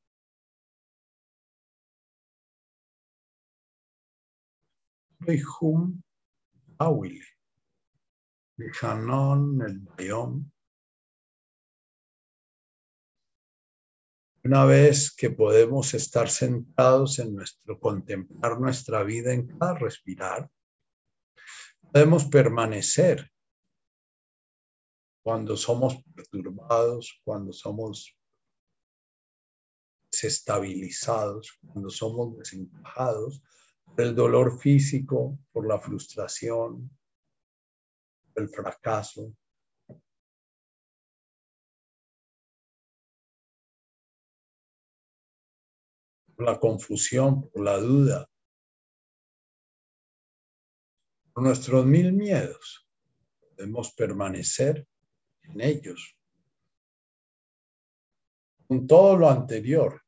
[14.44, 20.48] Una vez que podemos estar sentados en nuestro, contemplar nuestra vida en cada respirar,
[21.92, 23.32] podemos permanecer
[25.26, 28.16] cuando somos perturbados, cuando somos
[30.08, 33.42] desestabilizados, cuando somos desencajados
[33.84, 36.88] por el dolor físico, por la frustración,
[38.32, 39.34] por el fracaso.
[46.36, 48.30] Por la confusión, por la duda,
[51.32, 52.88] por nuestros mil miedos,
[53.40, 54.86] podemos permanecer
[55.52, 56.16] en ellos.
[58.66, 60.02] Con todo lo anterior,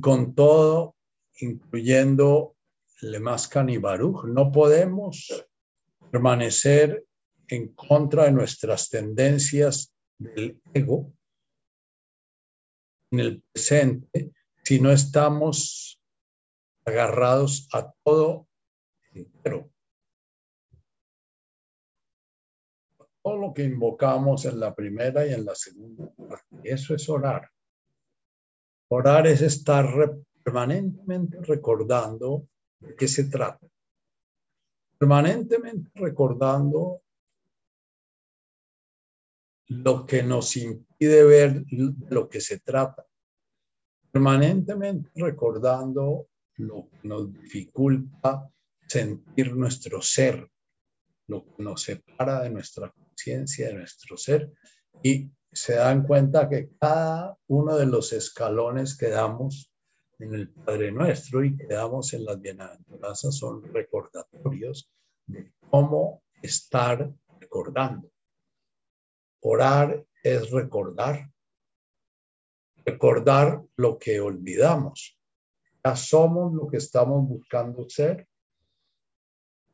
[0.00, 0.96] con todo,
[1.40, 2.56] incluyendo
[3.00, 5.46] Lemascan y Baruch, no podemos
[6.10, 7.06] permanecer
[7.48, 11.12] en contra de nuestras tendencias del ego
[13.10, 14.32] en el presente
[14.62, 16.00] si no estamos
[16.84, 18.48] agarrados a todo
[19.12, 19.70] entero.
[23.36, 26.12] Lo que invocamos en la primera y en la segunda
[26.62, 27.50] Eso es orar.
[28.88, 29.86] Orar es estar
[30.42, 32.48] permanentemente recordando
[32.80, 33.66] de qué se trata.
[34.98, 37.02] Permanentemente recordando
[39.68, 43.06] lo que nos impide ver de lo que se trata.
[44.10, 48.50] Permanentemente recordando lo que nos dificulta
[48.86, 50.50] sentir nuestro ser,
[51.26, 52.92] lo que nos separa de nuestra
[53.26, 54.52] de nuestro ser,
[55.02, 59.72] y se dan cuenta que cada uno de los escalones que damos
[60.18, 64.90] en el Padre Nuestro y que damos en las bienaventuranzas son recordatorios
[65.26, 68.10] de cómo estar recordando.
[69.40, 71.30] Orar es recordar,
[72.84, 75.16] recordar lo que olvidamos.
[75.84, 78.28] Ya somos lo que estamos buscando ser,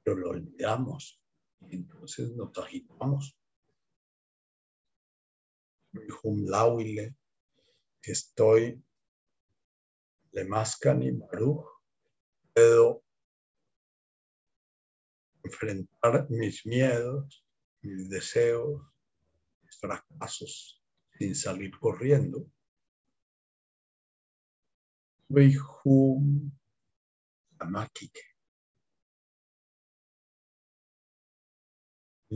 [0.03, 1.24] pero lo olvidamos
[1.61, 3.39] entonces nos agitamos.
[6.23, 7.17] Lauile,
[8.03, 8.83] que estoy
[10.33, 11.65] le mascan y baruch,
[12.53, 13.05] puedo
[15.45, 17.47] enfrentar mis miedos,
[17.83, 18.83] mis deseos,
[19.63, 20.83] mis fracasos,
[21.17, 22.51] sin salir corriendo.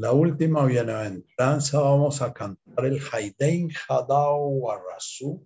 [0.01, 5.45] La última bienaventuranza vamos a cantar el Haidein Hadao Warasu.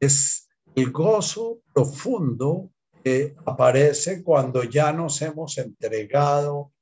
[0.00, 2.72] Es el gozo profundo
[3.04, 6.72] que aparece cuando ya nos hemos entregado,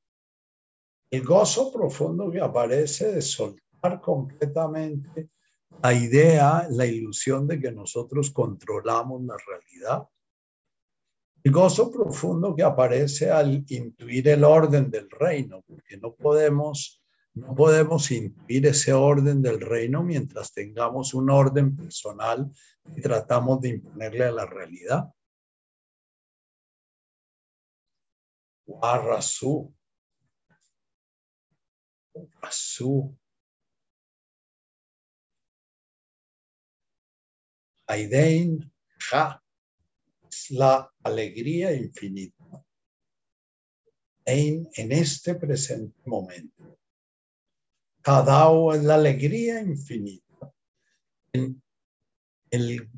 [1.11, 5.29] el gozo profundo que aparece de soltar completamente
[5.83, 10.09] la idea, la ilusión de que nosotros controlamos la realidad.
[11.45, 17.03] El gozo profundo que aparece al intuir el orden del reino, porque no podemos,
[17.35, 22.51] no podemos intuir ese orden del reino mientras tengamos un orden personal
[22.97, 25.05] y tratamos de imponerle a la realidad.
[28.83, 29.73] Arrasú.
[32.15, 33.17] Arrasú.
[37.87, 39.41] Aidein Ja
[40.51, 42.65] la alegría infinita
[44.25, 46.79] en, en este presente momento.
[48.03, 50.53] Kadao es la alegría infinita.
[51.33, 51.63] En
[52.51, 52.91] el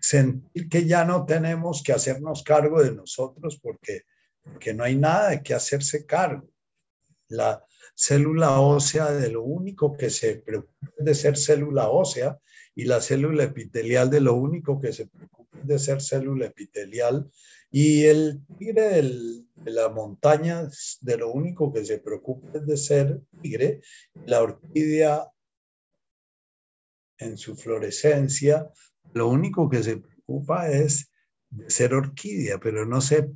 [0.00, 4.04] sentir que ya no tenemos que hacernos cargo de nosotros porque,
[4.42, 6.48] porque no hay nada de que hacerse cargo.
[7.28, 7.62] La
[7.98, 12.38] célula ósea de lo único que se preocupa de ser célula ósea
[12.76, 17.28] y la célula epitelial de lo único que se preocupa de ser célula epitelial
[17.72, 20.68] y el tigre de la montaña
[21.00, 23.80] de lo único que se preocupa de ser tigre,
[24.26, 25.28] la orquídea
[27.18, 28.70] en su florescencia,
[29.12, 31.10] lo único que se preocupa es
[31.50, 33.28] de ser orquídea, pero no se,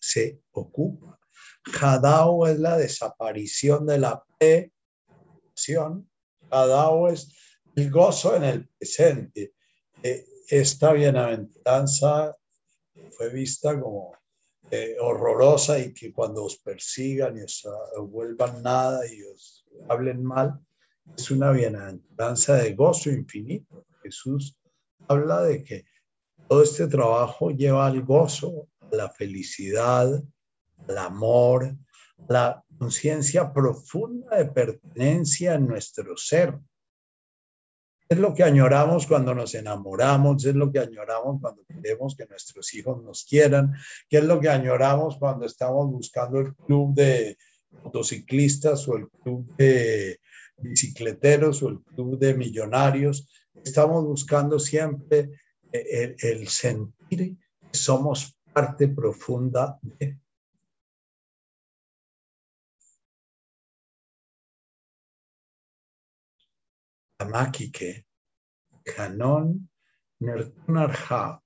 [0.00, 1.17] se ocupa.
[1.64, 6.08] Jadao es la desaparición de la P-acción.
[6.50, 7.34] Jadao es
[7.74, 9.54] el gozo en el presente.
[10.02, 12.36] Eh, esta bienaventuranza
[13.10, 14.16] fue vista como
[14.70, 17.66] eh, horrorosa y que cuando os persigan y os
[18.08, 20.58] vuelvan nada y os hablen mal,
[21.16, 23.86] es una bienaventuranza de gozo infinito.
[24.02, 24.56] Jesús
[25.06, 25.84] habla de que
[26.48, 30.22] todo este trabajo lleva al gozo, a la felicidad,
[30.86, 31.76] al amor,
[32.28, 36.58] la conciencia profunda de pertenencia en nuestro ser.
[38.08, 42.72] Es lo que añoramos cuando nos enamoramos, es lo que añoramos cuando queremos que nuestros
[42.74, 43.74] hijos nos quieran,
[44.08, 47.36] que es lo que añoramos cuando estamos buscando el club de
[47.84, 50.20] motociclistas o el club de
[50.56, 53.28] bicicleteros o el club de millonarios,
[53.62, 55.30] estamos buscando siempre
[55.70, 60.18] el, el sentir que somos parte profunda de
[67.18, 68.06] Amakike,
[68.84, 69.68] Canon
[70.20, 71.42] Nertunarja.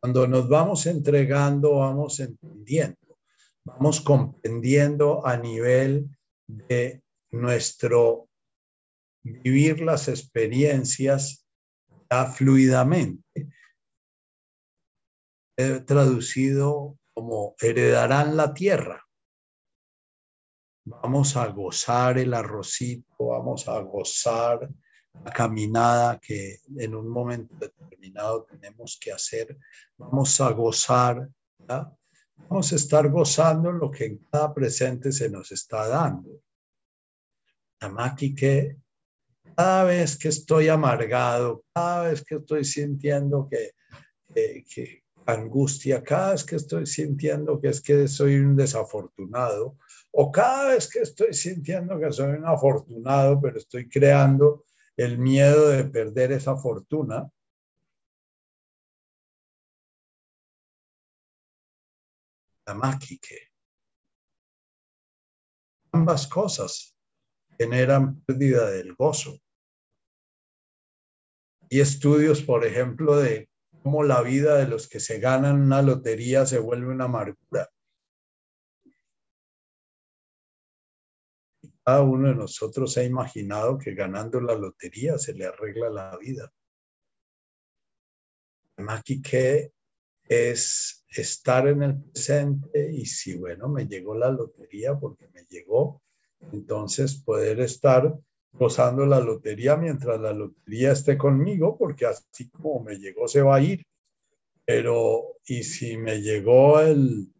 [0.00, 3.18] Cuando nos vamos entregando, vamos entendiendo,
[3.64, 6.08] vamos comprendiendo a nivel
[6.46, 8.28] de nuestro
[9.22, 11.46] vivir las experiencias
[12.10, 13.52] ya fluidamente.
[15.56, 19.06] He traducido como heredarán la tierra.
[20.84, 24.68] Vamos a gozar el arrocito, vamos a gozar
[25.24, 29.56] la caminada que en un momento determinado tenemos que hacer.
[29.96, 31.28] Vamos a gozar,
[32.36, 36.42] vamos a estar gozando lo que en cada presente se nos está dando
[38.36, 38.76] que
[39.56, 43.72] cada vez que estoy amargado, cada vez que estoy sintiendo que,
[44.34, 49.76] que, angustia, cada vez que estoy sintiendo que es que soy un desafortunado,
[50.12, 54.64] o cada vez que estoy sintiendo que soy un afortunado, pero estoy creando
[54.96, 57.30] el miedo de perder esa fortuna,
[65.92, 66.96] ambas cosas
[67.58, 69.38] generan pérdida del gozo.
[71.68, 73.48] Y estudios, por ejemplo, de
[73.82, 77.71] cómo la vida de los que se ganan una lotería se vuelve una amargura.
[82.00, 86.52] Uno de nosotros ha imaginado que ganando la lotería se le arregla la vida.
[88.88, 89.72] Aquí que
[90.24, 96.02] es estar en el presente y si, bueno, me llegó la lotería porque me llegó,
[96.50, 98.18] entonces, poder estar
[98.52, 103.56] gozando la lotería mientras la lotería esté conmigo, porque así como me llegó, se va
[103.56, 103.84] a ir.
[104.64, 107.32] pero y si me llegó el,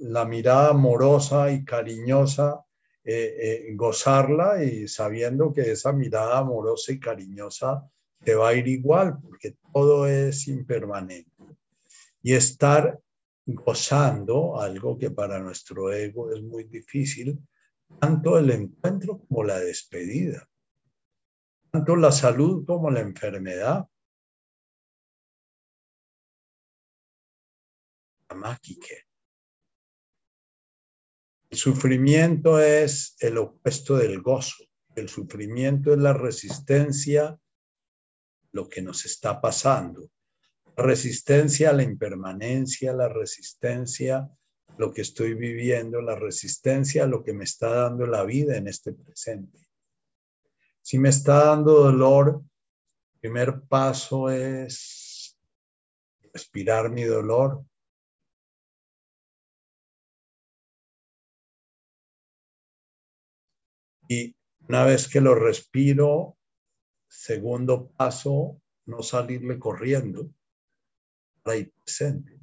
[0.00, 2.64] la mirada amorosa y cariñosa,
[3.04, 7.88] eh, eh, gozarla y sabiendo que esa mirada amorosa y cariñosa
[8.22, 11.30] te va a ir igual, porque todo es impermanente.
[12.22, 13.00] Y estar
[13.46, 17.38] gozando algo que para nuestro ego es muy difícil,
[17.98, 20.48] tanto el encuentro como la despedida,
[21.70, 23.88] tanto la salud como la enfermedad.
[31.50, 34.64] El sufrimiento es el opuesto del gozo.
[34.94, 37.38] El sufrimiento es la resistencia
[38.52, 40.10] lo que nos está pasando.
[40.76, 44.28] Resistencia a la impermanencia, la resistencia
[44.78, 48.68] lo que estoy viviendo, la resistencia a lo que me está dando la vida en
[48.68, 49.58] este presente.
[50.82, 52.42] Si me está dando dolor,
[53.14, 55.36] el primer paso es
[56.32, 57.64] respirar mi dolor.
[64.08, 64.34] Y
[64.68, 66.38] una vez que lo respiro,
[67.08, 70.30] Segundo paso, no salirle corriendo
[71.42, 72.38] para ir presente.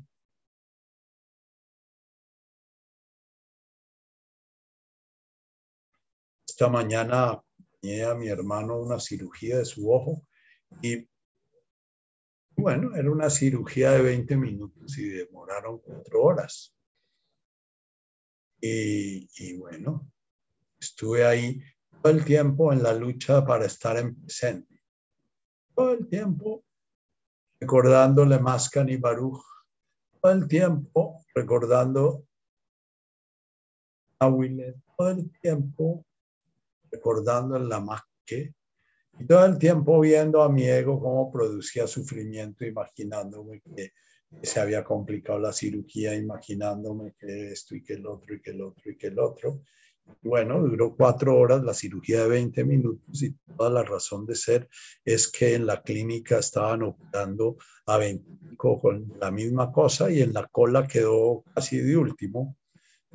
[6.47, 10.25] Esta mañana acompañé a mi hermano una cirugía de su ojo
[10.81, 11.07] y
[12.57, 16.73] bueno, era una cirugía de 20 minutos y demoraron cuatro horas.
[18.61, 20.09] Y, y bueno,
[20.85, 21.61] estuve ahí
[22.01, 24.81] todo el tiempo en la lucha para estar en presente.
[25.75, 26.63] Todo el tiempo
[27.59, 29.43] recordándole Mascan y Baruch.
[30.21, 32.25] Todo el tiempo recordando
[34.19, 34.75] a Willet.
[34.97, 36.05] Todo el tiempo
[36.91, 38.53] recordando la Masque.
[39.19, 43.93] Y todo el tiempo viendo a mi ego cómo producía sufrimiento, imaginándome que
[44.43, 48.61] se había complicado la cirugía, imaginándome que esto y que el otro y que el
[48.61, 49.61] otro y que el otro.
[50.21, 54.67] Bueno, duró cuatro horas, la cirugía de 20 minutos y toda la razón de ser
[55.03, 58.25] es que en la clínica estaban operando a 20
[58.57, 62.57] con la misma cosa y en la cola quedó casi de último.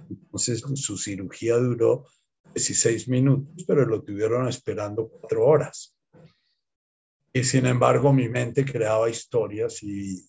[0.09, 2.07] Entonces su cirugía duró
[2.55, 5.97] 16 minutos, pero lo tuvieron esperando cuatro horas.
[7.33, 10.25] Y sin embargo mi mente creaba historias y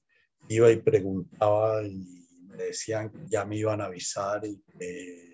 [0.47, 5.30] iba y preguntaba y me decían que ya me iban a avisar y que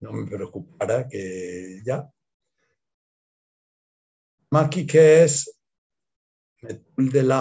[0.00, 2.08] no me preocupara que ya.
[4.50, 5.60] Maki, que es
[6.62, 7.32] Metul del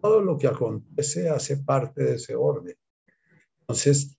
[0.00, 2.76] Todo lo que acontece hace parte de ese orden.
[3.60, 4.16] Entonces,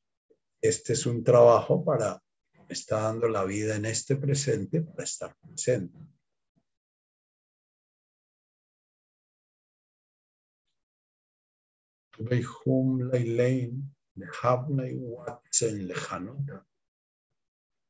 [0.62, 2.22] este es un trabajo para,
[2.54, 5.98] me está dando la vida en este presente para estar presente.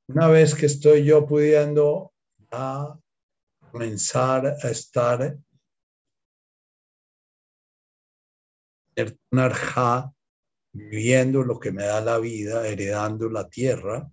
[0.08, 2.14] Una vez que estoy yo pudiendo
[2.52, 3.00] a
[3.72, 5.38] comenzar a estar
[10.72, 14.08] viviendo lo que me da la vida, heredando la tierra.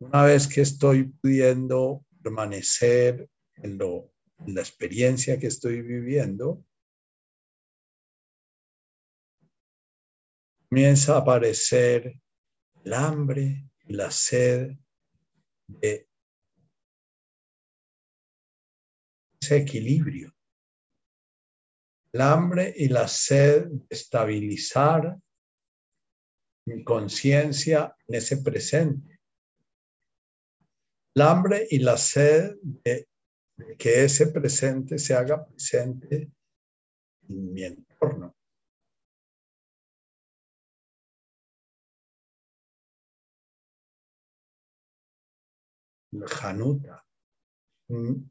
[0.00, 6.64] Una vez que estoy pudiendo permanecer en, lo, en la experiencia que estoy viviendo,
[10.68, 12.20] comienza a aparecer
[12.86, 14.70] el hambre y la sed
[15.66, 16.08] de
[19.40, 20.32] ese equilibrio.
[22.12, 25.18] El hambre y la sed de estabilizar
[26.66, 29.18] mi conciencia en ese presente.
[31.16, 33.08] El hambre y la sed de,
[33.56, 36.30] de que ese presente se haga presente
[37.28, 38.35] en mi entorno.
[46.42, 47.04] Hanuta,
[47.88, 48.30] una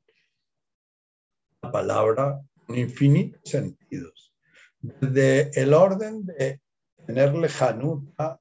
[1.71, 4.33] palabra con infinitos sentidos.
[4.79, 6.61] Desde el orden de
[7.05, 8.39] tenerle Hanuta,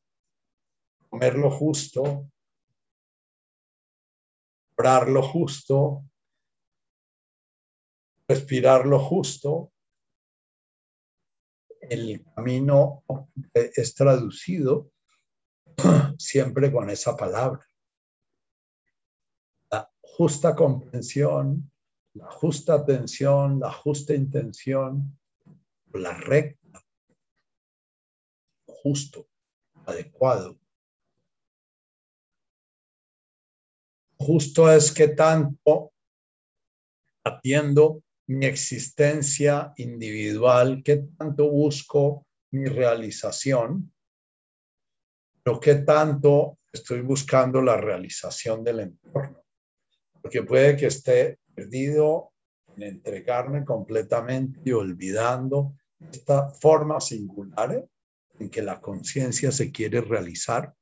[1.09, 2.31] comer lo justo,
[4.77, 6.05] orar lo justo,
[8.29, 9.73] respirar lo justo,
[11.81, 13.05] el camino
[13.53, 14.91] es traducido
[16.19, 17.65] siempre con esa palabra
[20.17, 21.73] justa comprensión,
[22.15, 25.19] la justa atención, la justa intención,
[25.93, 26.81] la recta,
[28.65, 29.29] justo,
[29.87, 30.57] adecuado.
[34.17, 35.93] Justo es que tanto
[37.25, 43.93] atiendo mi existencia individual, qué tanto busco mi realización,
[45.43, 49.44] pero qué tanto estoy buscando la realización del entorno.
[50.25, 52.33] Porque puede que esté perdido
[52.79, 57.87] en entregarme completamente y olvidando esta forma singular
[58.39, 60.75] en que la conciencia se quiere realizar.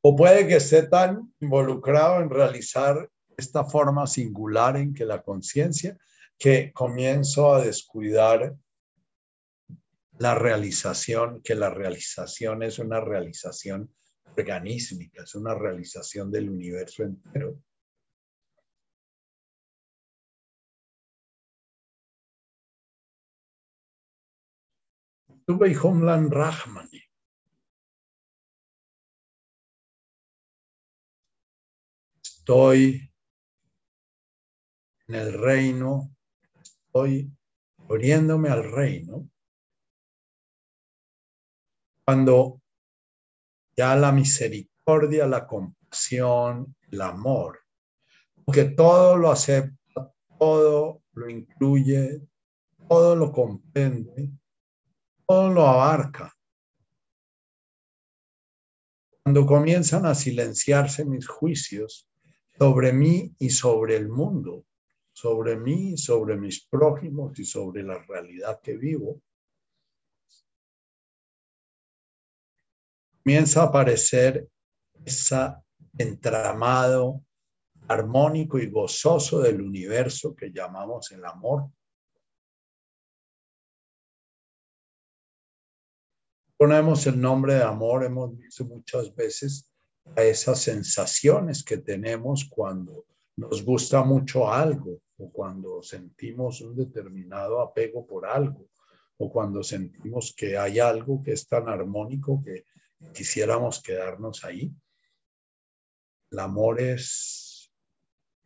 [0.00, 5.96] O puede que esté tan involucrado en realizar esta forma singular en que la conciencia
[6.36, 8.56] que comienzo a descuidar
[10.18, 13.94] la realización, que la realización es una realización
[14.36, 17.62] organísmica, es una realización del universo entero.
[25.48, 26.32] Homeland.
[32.20, 33.12] Estoy
[35.06, 36.10] en el reino,
[36.60, 37.30] estoy
[37.78, 39.28] abriéndome al reino.
[42.04, 42.60] Cuando
[43.76, 47.60] ya la misericordia, la compasión, el amor,
[48.52, 52.20] que todo lo acepta, todo lo incluye,
[52.88, 54.30] todo lo comprende,
[55.26, 56.32] todo lo abarca.
[59.22, 62.08] Cuando comienzan a silenciarse mis juicios
[62.58, 64.64] sobre mí y sobre el mundo,
[65.12, 69.20] sobre mí, sobre mis prójimos y sobre la realidad que vivo,
[73.24, 74.48] comienza a aparecer
[75.04, 75.54] ese
[75.98, 77.24] entramado
[77.88, 81.70] armónico y gozoso del universo que llamamos el amor.
[86.56, 89.70] Ponemos el nombre de amor, hemos visto muchas veces
[90.16, 93.06] a esas sensaciones que tenemos cuando
[93.36, 98.70] nos gusta mucho algo o cuando sentimos un determinado apego por algo
[99.18, 102.64] o cuando sentimos que hay algo que es tan armónico que
[103.12, 104.72] quisiéramos quedarnos ahí.
[106.30, 107.70] El amor es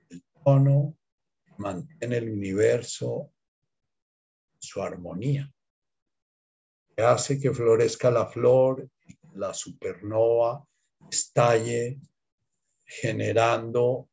[0.08, 0.96] el tono
[1.60, 3.32] mantiene el universo
[4.58, 5.50] su armonía,
[7.02, 8.88] hace que florezca la flor
[9.34, 10.66] la supernova
[11.10, 12.00] estalle
[12.84, 14.08] generando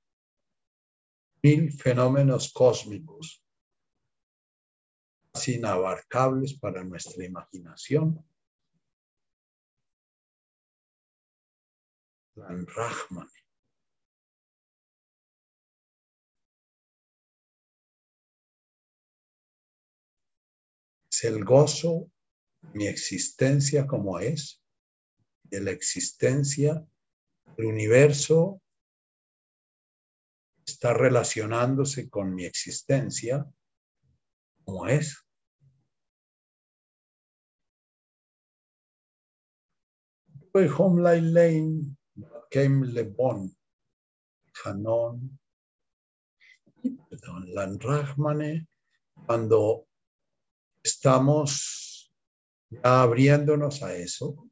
[1.42, 3.44] mil fenómenos cósmicos
[5.48, 8.24] inabarcables para nuestra imaginación
[12.36, 13.30] Rahman.
[21.12, 22.12] Es el gozo
[22.78, 24.62] mi existencia como es,
[25.44, 26.86] de la existencia
[27.56, 28.62] del universo
[30.66, 33.46] está relacionándose con mi existencia
[34.64, 35.24] como es.
[40.54, 41.96] Home Lane
[42.50, 43.56] Kem Lebon,
[44.64, 45.40] Hanon,
[47.54, 48.68] Lanrahmane,
[49.26, 49.88] cuando
[50.82, 51.87] estamos
[52.70, 54.50] ya abriéndonos a eso,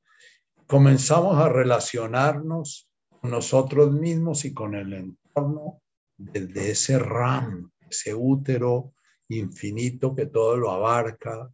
[0.67, 5.81] comenzamos a relacionarnos con nosotros mismos y con el entorno
[6.17, 8.93] desde ese ram, ese útero
[9.29, 11.51] infinito que todo lo abarca.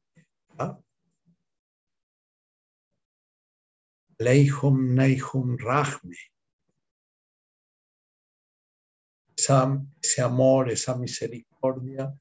[4.19, 6.17] Leihum Neihum Rahme
[10.01, 12.13] ese amor, esa misericordia,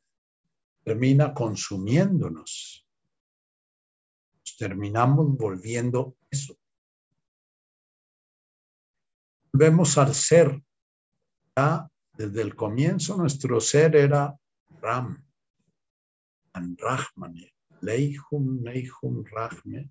[0.85, 2.80] termina consumiéndonos.
[4.61, 6.55] Terminamos volviendo eso.
[9.51, 10.63] Volvemos al ser.
[11.57, 14.39] Ya desde el comienzo nuestro ser era
[14.83, 15.27] Ram,
[16.53, 19.91] Rahmane, Leihum Neihum Rahme.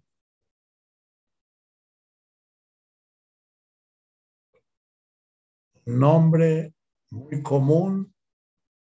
[5.85, 6.75] Nombre
[7.09, 8.13] muy común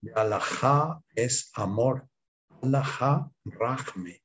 [0.01, 2.09] de alajá es amor.
[2.63, 4.22] Alajá rahme.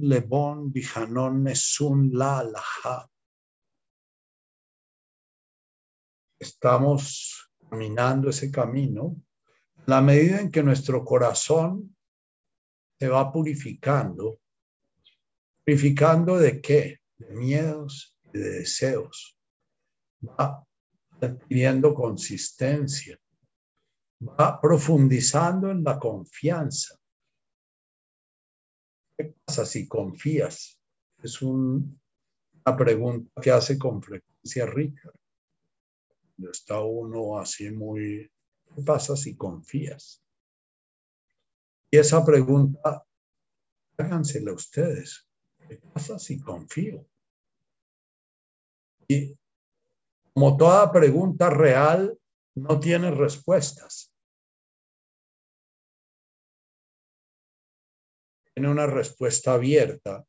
[0.00, 0.72] Lebon
[2.12, 3.08] la
[6.40, 9.16] Estamos caminando ese camino.
[9.86, 11.96] La medida en que nuestro corazón
[12.98, 14.40] se va purificando.
[15.64, 17.00] ¿Purificando de qué?
[17.16, 19.36] De miedos y de deseos.
[20.22, 20.64] Va
[21.20, 23.18] adquiriendo consistencia.
[24.20, 26.97] Va profundizando en la confianza.
[29.18, 30.78] ¿Qué pasa si confías?
[31.22, 31.90] es una
[32.76, 35.18] pregunta que hace con frecuencia Richard.
[36.52, 38.30] Está uno así muy,
[38.76, 40.22] ¿qué pasa si confías?
[41.90, 43.04] Y esa pregunta,
[43.96, 45.26] hágansela ustedes.
[45.68, 47.04] ¿Qué pasa si confío?
[49.08, 49.36] Y
[50.32, 52.16] como toda pregunta real,
[52.54, 54.07] no tiene respuestas.
[58.58, 60.26] Tiene una respuesta abierta.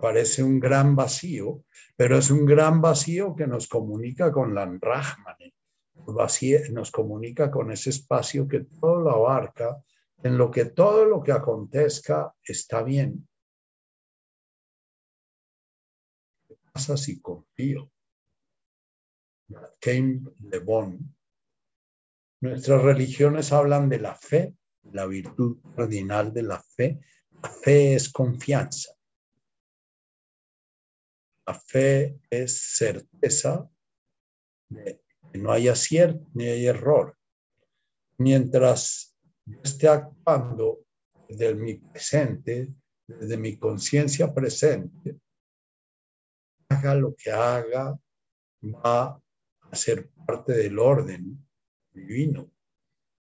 [0.00, 1.64] Parece un gran vacío,
[1.96, 5.36] pero es un gran vacío que nos comunica con la Rahman.
[6.70, 9.82] Nos comunica con ese espacio que todo lo abarca,
[10.22, 13.28] en lo que todo lo que acontezca está bien.
[16.46, 17.90] ¿Qué pasa si confío?
[19.82, 20.96] Le Bon.
[22.40, 24.54] Nuestras religiones hablan de la fe,
[24.92, 27.00] la virtud cardinal de la fe.
[27.48, 28.92] Fe es confianza.
[31.46, 33.68] La fe es certeza
[34.68, 37.16] de que no hay acierto ni hay error.
[38.18, 39.16] Mientras
[39.62, 40.86] esté actuando
[41.28, 42.72] desde mi presente,
[43.06, 45.18] desde mi conciencia presente,
[46.68, 47.98] haga lo que haga,
[48.62, 49.20] va
[49.74, 51.46] ser parte del orden
[51.92, 52.50] divino,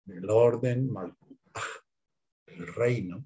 [0.05, 1.65] del orden Malkutaj,
[2.47, 3.25] el reino.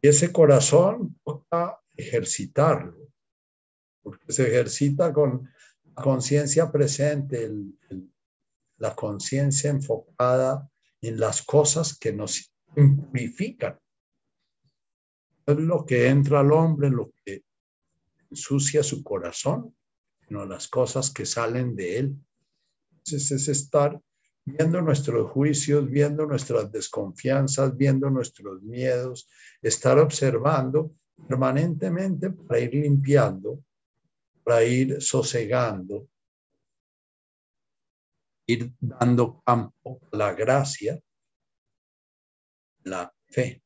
[0.00, 3.08] Y ese corazón toca ejercitarlo,
[4.02, 5.48] porque se ejercita con
[5.84, 7.50] la conciencia presente,
[8.78, 10.70] la conciencia enfocada
[11.00, 13.78] en las cosas que nos purifican.
[15.46, 17.44] Es lo que entra al hombre, lo que
[18.30, 19.74] ensucia su corazón,
[20.26, 22.16] sino las cosas que salen de él.
[22.90, 24.00] Entonces es estar
[24.46, 29.28] viendo nuestros juicios, viendo nuestras desconfianzas, viendo nuestros miedos,
[29.60, 30.94] estar observando
[31.28, 33.64] permanentemente para ir limpiando,
[34.44, 36.08] para ir sosegando,
[38.46, 41.00] ir dando campo a la gracia,
[42.84, 43.60] la fe.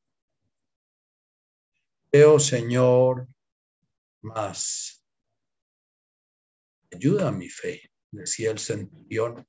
[2.11, 3.29] Veo, Señor,
[4.23, 5.05] más
[6.91, 9.47] ayuda a mi fe, decía el centurión.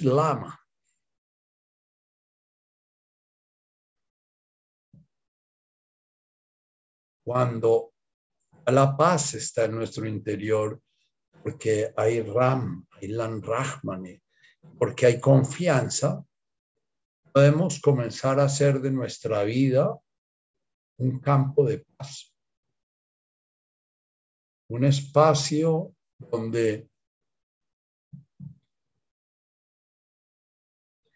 [0.00, 0.58] Lama.
[7.24, 7.92] Cuando
[8.66, 10.80] la paz está en nuestro interior,
[11.42, 14.20] porque hay Ram, hay Lan Rahmani,
[14.78, 16.24] porque hay confianza,
[17.32, 19.98] podemos comenzar a hacer de nuestra vida
[20.98, 22.34] un campo de paz,
[24.68, 26.91] un espacio donde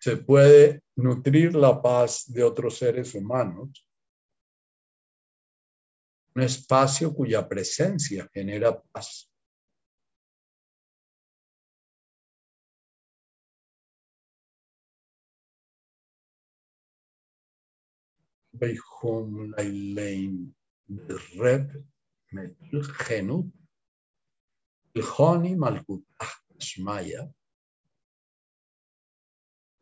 [0.07, 3.85] se puede nutrir la paz de otros seres humanos,
[6.37, 9.29] un espacio cuya presencia genera paz.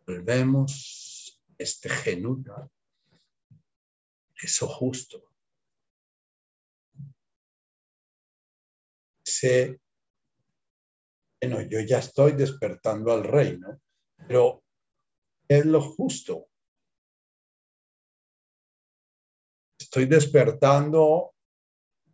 [0.06, 2.70] Volvemos este genuta,
[4.42, 5.30] eso justo.
[9.26, 9.80] Ese,
[11.40, 13.80] bueno, yo ya estoy despertando al reino,
[14.16, 14.62] pero
[15.48, 16.48] es lo justo.
[19.94, 21.36] estoy despertando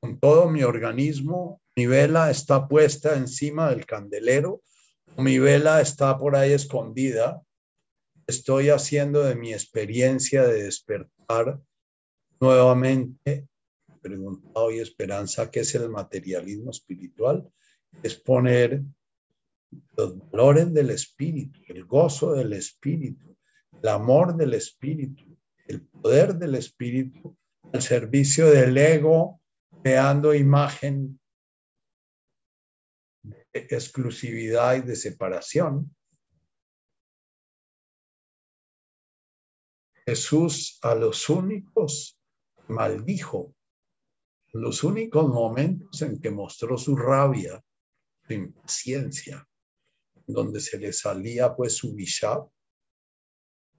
[0.01, 1.63] con todo mi organismo.
[1.77, 4.61] Mi vela está puesta encima del candelero.
[5.17, 7.41] Mi vela está por ahí escondida.
[8.31, 11.61] Estoy haciendo de mi experiencia de despertar
[12.39, 13.49] nuevamente.
[14.01, 17.51] Preguntado hoy Esperanza, ¿qué es el materialismo espiritual?
[18.05, 18.85] Es poner
[19.97, 23.37] los valores del espíritu, el gozo del espíritu,
[23.83, 25.37] el amor del espíritu,
[25.67, 27.37] el poder del espíritu
[27.73, 29.41] al servicio del ego,
[29.83, 31.19] creando imagen
[33.25, 35.93] de exclusividad y de separación.
[40.11, 42.19] Jesús a los únicos
[42.69, 43.55] maldijo,
[44.53, 47.63] los únicos momentos en que mostró su rabia,
[48.27, 49.49] su impaciencia,
[50.27, 52.49] donde se le salía pues su bishab,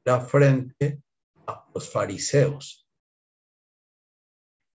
[0.06, 1.02] la frente
[1.48, 2.82] a los fariseos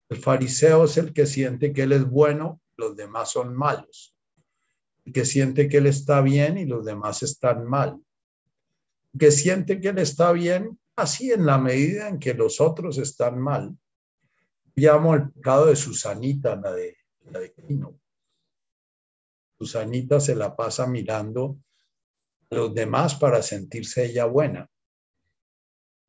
[0.08, 4.14] el fariseo es el que siente que él es bueno, los demás son malos.
[5.04, 8.00] El que siente que él está bien y los demás están mal.
[9.18, 13.38] que siente que él está bien, así en la medida en que los otros están
[13.38, 13.76] mal.
[14.74, 16.96] Llamo el pecado de Susanita, la de,
[17.30, 18.00] la de Quino.
[19.58, 21.58] Susanita se la pasa mirando
[22.50, 24.68] a los demás para sentirse ella buena.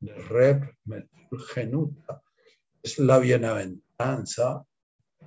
[0.02, 0.76] Rep
[1.54, 2.22] genuta
[2.84, 4.64] es la bienaventuranza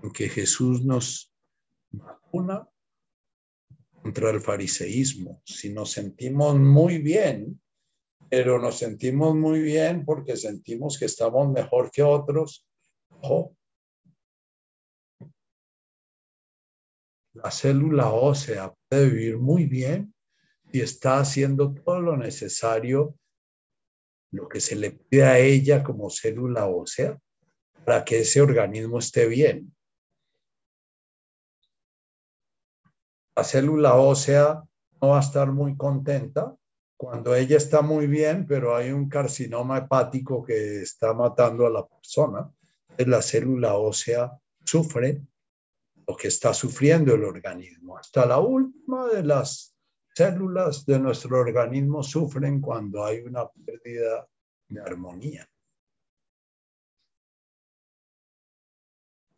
[0.03, 1.33] en que Jesús nos
[1.91, 2.69] vacuna
[4.03, 5.43] contra el fariseísmo.
[5.45, 7.61] Si nos sentimos muy bien,
[8.31, 12.65] pero nos sentimos muy bien porque sentimos que estamos mejor que otros,
[17.35, 20.15] la célula ósea puede vivir muy bien
[20.73, 23.17] y está haciendo todo lo necesario,
[24.31, 27.19] lo que se le pide a ella como célula ósea,
[27.85, 29.75] para que ese organismo esté bien.
[33.35, 34.63] La célula ósea
[35.03, 36.55] no va a estar muy contenta
[37.01, 41.89] cuando ella está muy bien, pero hay un carcinoma hepático que está matando a la
[41.89, 42.53] persona.
[42.99, 45.23] La célula ósea sufre
[46.07, 47.97] lo que está sufriendo el organismo.
[47.97, 49.75] Hasta la última de las
[50.15, 54.29] células de nuestro organismo sufren cuando hay una pérdida
[54.69, 55.49] de armonía.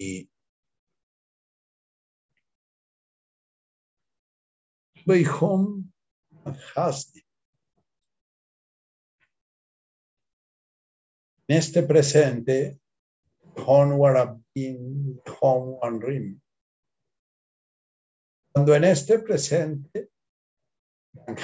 [0.00, 0.28] Y
[5.40, 5.84] home
[11.48, 12.78] En este presente,
[13.66, 16.40] Hon Warabin, Hon Wanrim.
[18.52, 20.10] Cuando en este presente,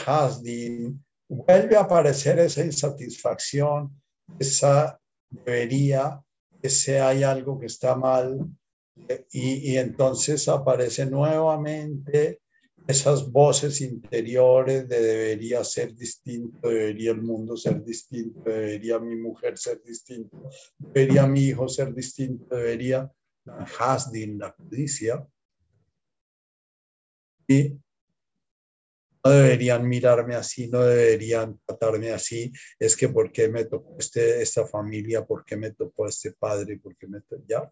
[0.07, 4.01] Hasdin, vuelve a aparecer esa insatisfacción,
[4.39, 6.23] esa debería,
[6.63, 8.39] ese hay algo que está mal,
[9.33, 12.41] y, y entonces aparece nuevamente
[12.89, 19.59] esas voces interiores de debería ser distinto, debería el mundo ser distinto, debería mi mujer
[19.59, 20.49] ser distinto,
[20.79, 23.13] debería mi hijo ser distinto, debería
[23.79, 25.29] hasdin, la codicia.
[27.47, 27.79] Y
[29.23, 34.41] no deberían mirarme así, no deberían tratarme así, es que ¿por qué me tocó este,
[34.41, 35.27] esta familia?
[35.27, 36.79] ¿Por qué me tocó este padre?
[36.79, 37.71] ¿Por qué me tocó ya?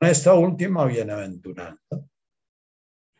[0.00, 2.04] Esta última bienaventuranza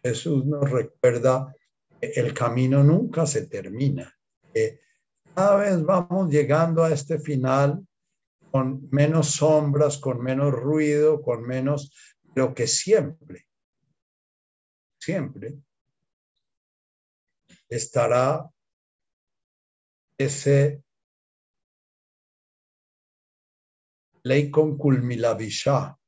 [0.08, 1.54] Jesús nos recuerda
[2.00, 4.16] que el camino nunca se termina.
[4.52, 4.80] Que
[5.34, 7.86] cada vez vamos llegando a este final
[8.50, 11.92] con menos sombras, con menos ruido, con menos,
[12.32, 13.48] pero que siempre,
[15.00, 15.58] siempre
[17.68, 18.48] estará
[20.18, 20.82] ese
[24.22, 25.98] ley con culmilavisha,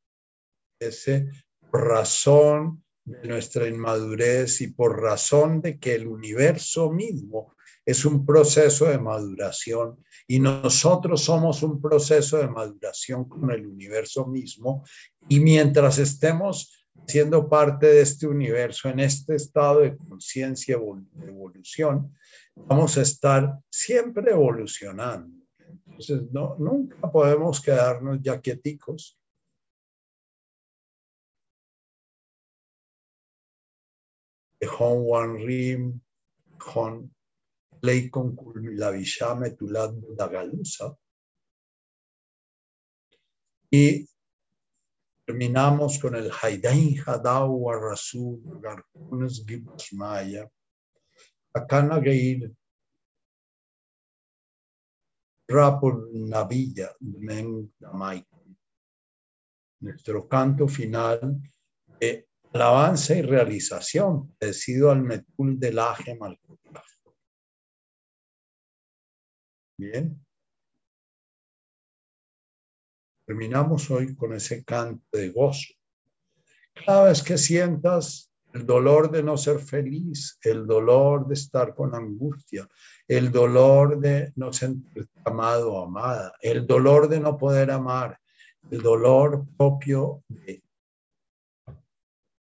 [0.81, 1.31] ese
[1.73, 7.55] razón de nuestra inmadurez y por razón de que el universo mismo
[7.85, 14.27] es un proceso de maduración y nosotros somos un proceso de maduración con el universo
[14.27, 14.85] mismo
[15.27, 22.15] y mientras estemos siendo parte de este universo en este estado de conciencia evolución,
[22.55, 25.35] vamos a estar siempre evolucionando.
[25.87, 29.19] Entonces, no, nunca podemos quedarnos ya quieticos
[34.67, 36.01] Hon Wan Rim,
[36.61, 37.11] Hon
[37.83, 40.97] Leikon Vishame Tulad Dagalusa.
[43.71, 44.09] Y
[45.25, 50.49] terminamos con el Haidain Hadau Rasul Garkunes Gibasmaya.
[51.55, 52.53] Akana Geir
[55.49, 57.73] Rapur Navilla Men
[59.81, 61.41] Nuestro canto final
[62.01, 66.39] de alabanza y realización, decido al metul del ajem al
[69.79, 70.21] Bien.
[73.25, 75.75] Terminamos hoy con ese canto de gozo.
[76.85, 81.95] Cada vez que sientas el dolor de no ser feliz, el dolor de estar con
[81.95, 82.67] angustia,
[83.07, 88.19] el dolor de no sentir amado o amada, el dolor de no poder amar,
[88.71, 90.63] el dolor propio de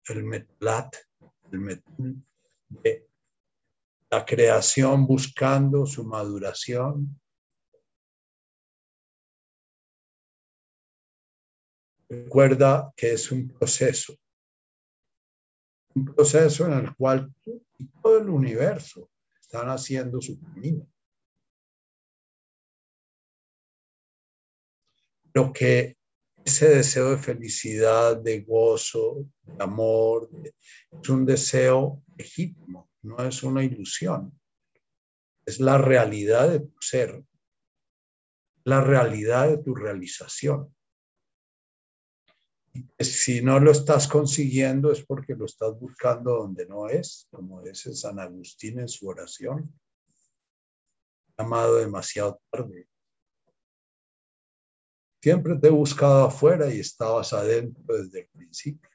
[0.10, 0.96] el metlat,
[1.52, 2.16] el metul
[2.70, 3.08] de
[4.10, 7.20] la creación buscando su maduración.
[12.10, 14.18] Recuerda que es un proceso,
[15.94, 17.34] un proceso en el cual
[18.02, 19.10] todo el universo
[19.42, 20.88] están haciendo su camino.
[25.34, 25.97] Lo que
[26.48, 33.66] ese deseo de felicidad, de gozo, de amor, es un deseo legítimo, no es una
[33.66, 34.32] ilusión.
[35.46, 37.24] es la realidad de tu ser,
[38.64, 40.74] la realidad de tu realización.
[42.98, 47.94] Si no lo estás consiguiendo es porque lo estás buscando donde no es, como dice
[47.94, 49.74] San Agustín en su oración.
[51.38, 52.88] Amado demasiado tarde.
[55.28, 58.90] Siempre te he buscado afuera y estabas adentro desde el principio.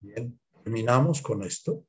[0.00, 1.84] Bien, terminamos con esto.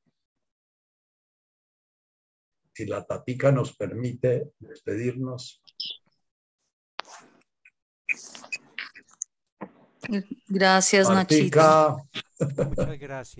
[2.73, 5.61] Si la tatica nos permite despedirnos.
[10.47, 11.99] Gracias, Nachito.
[12.39, 13.33] Muchas gracias.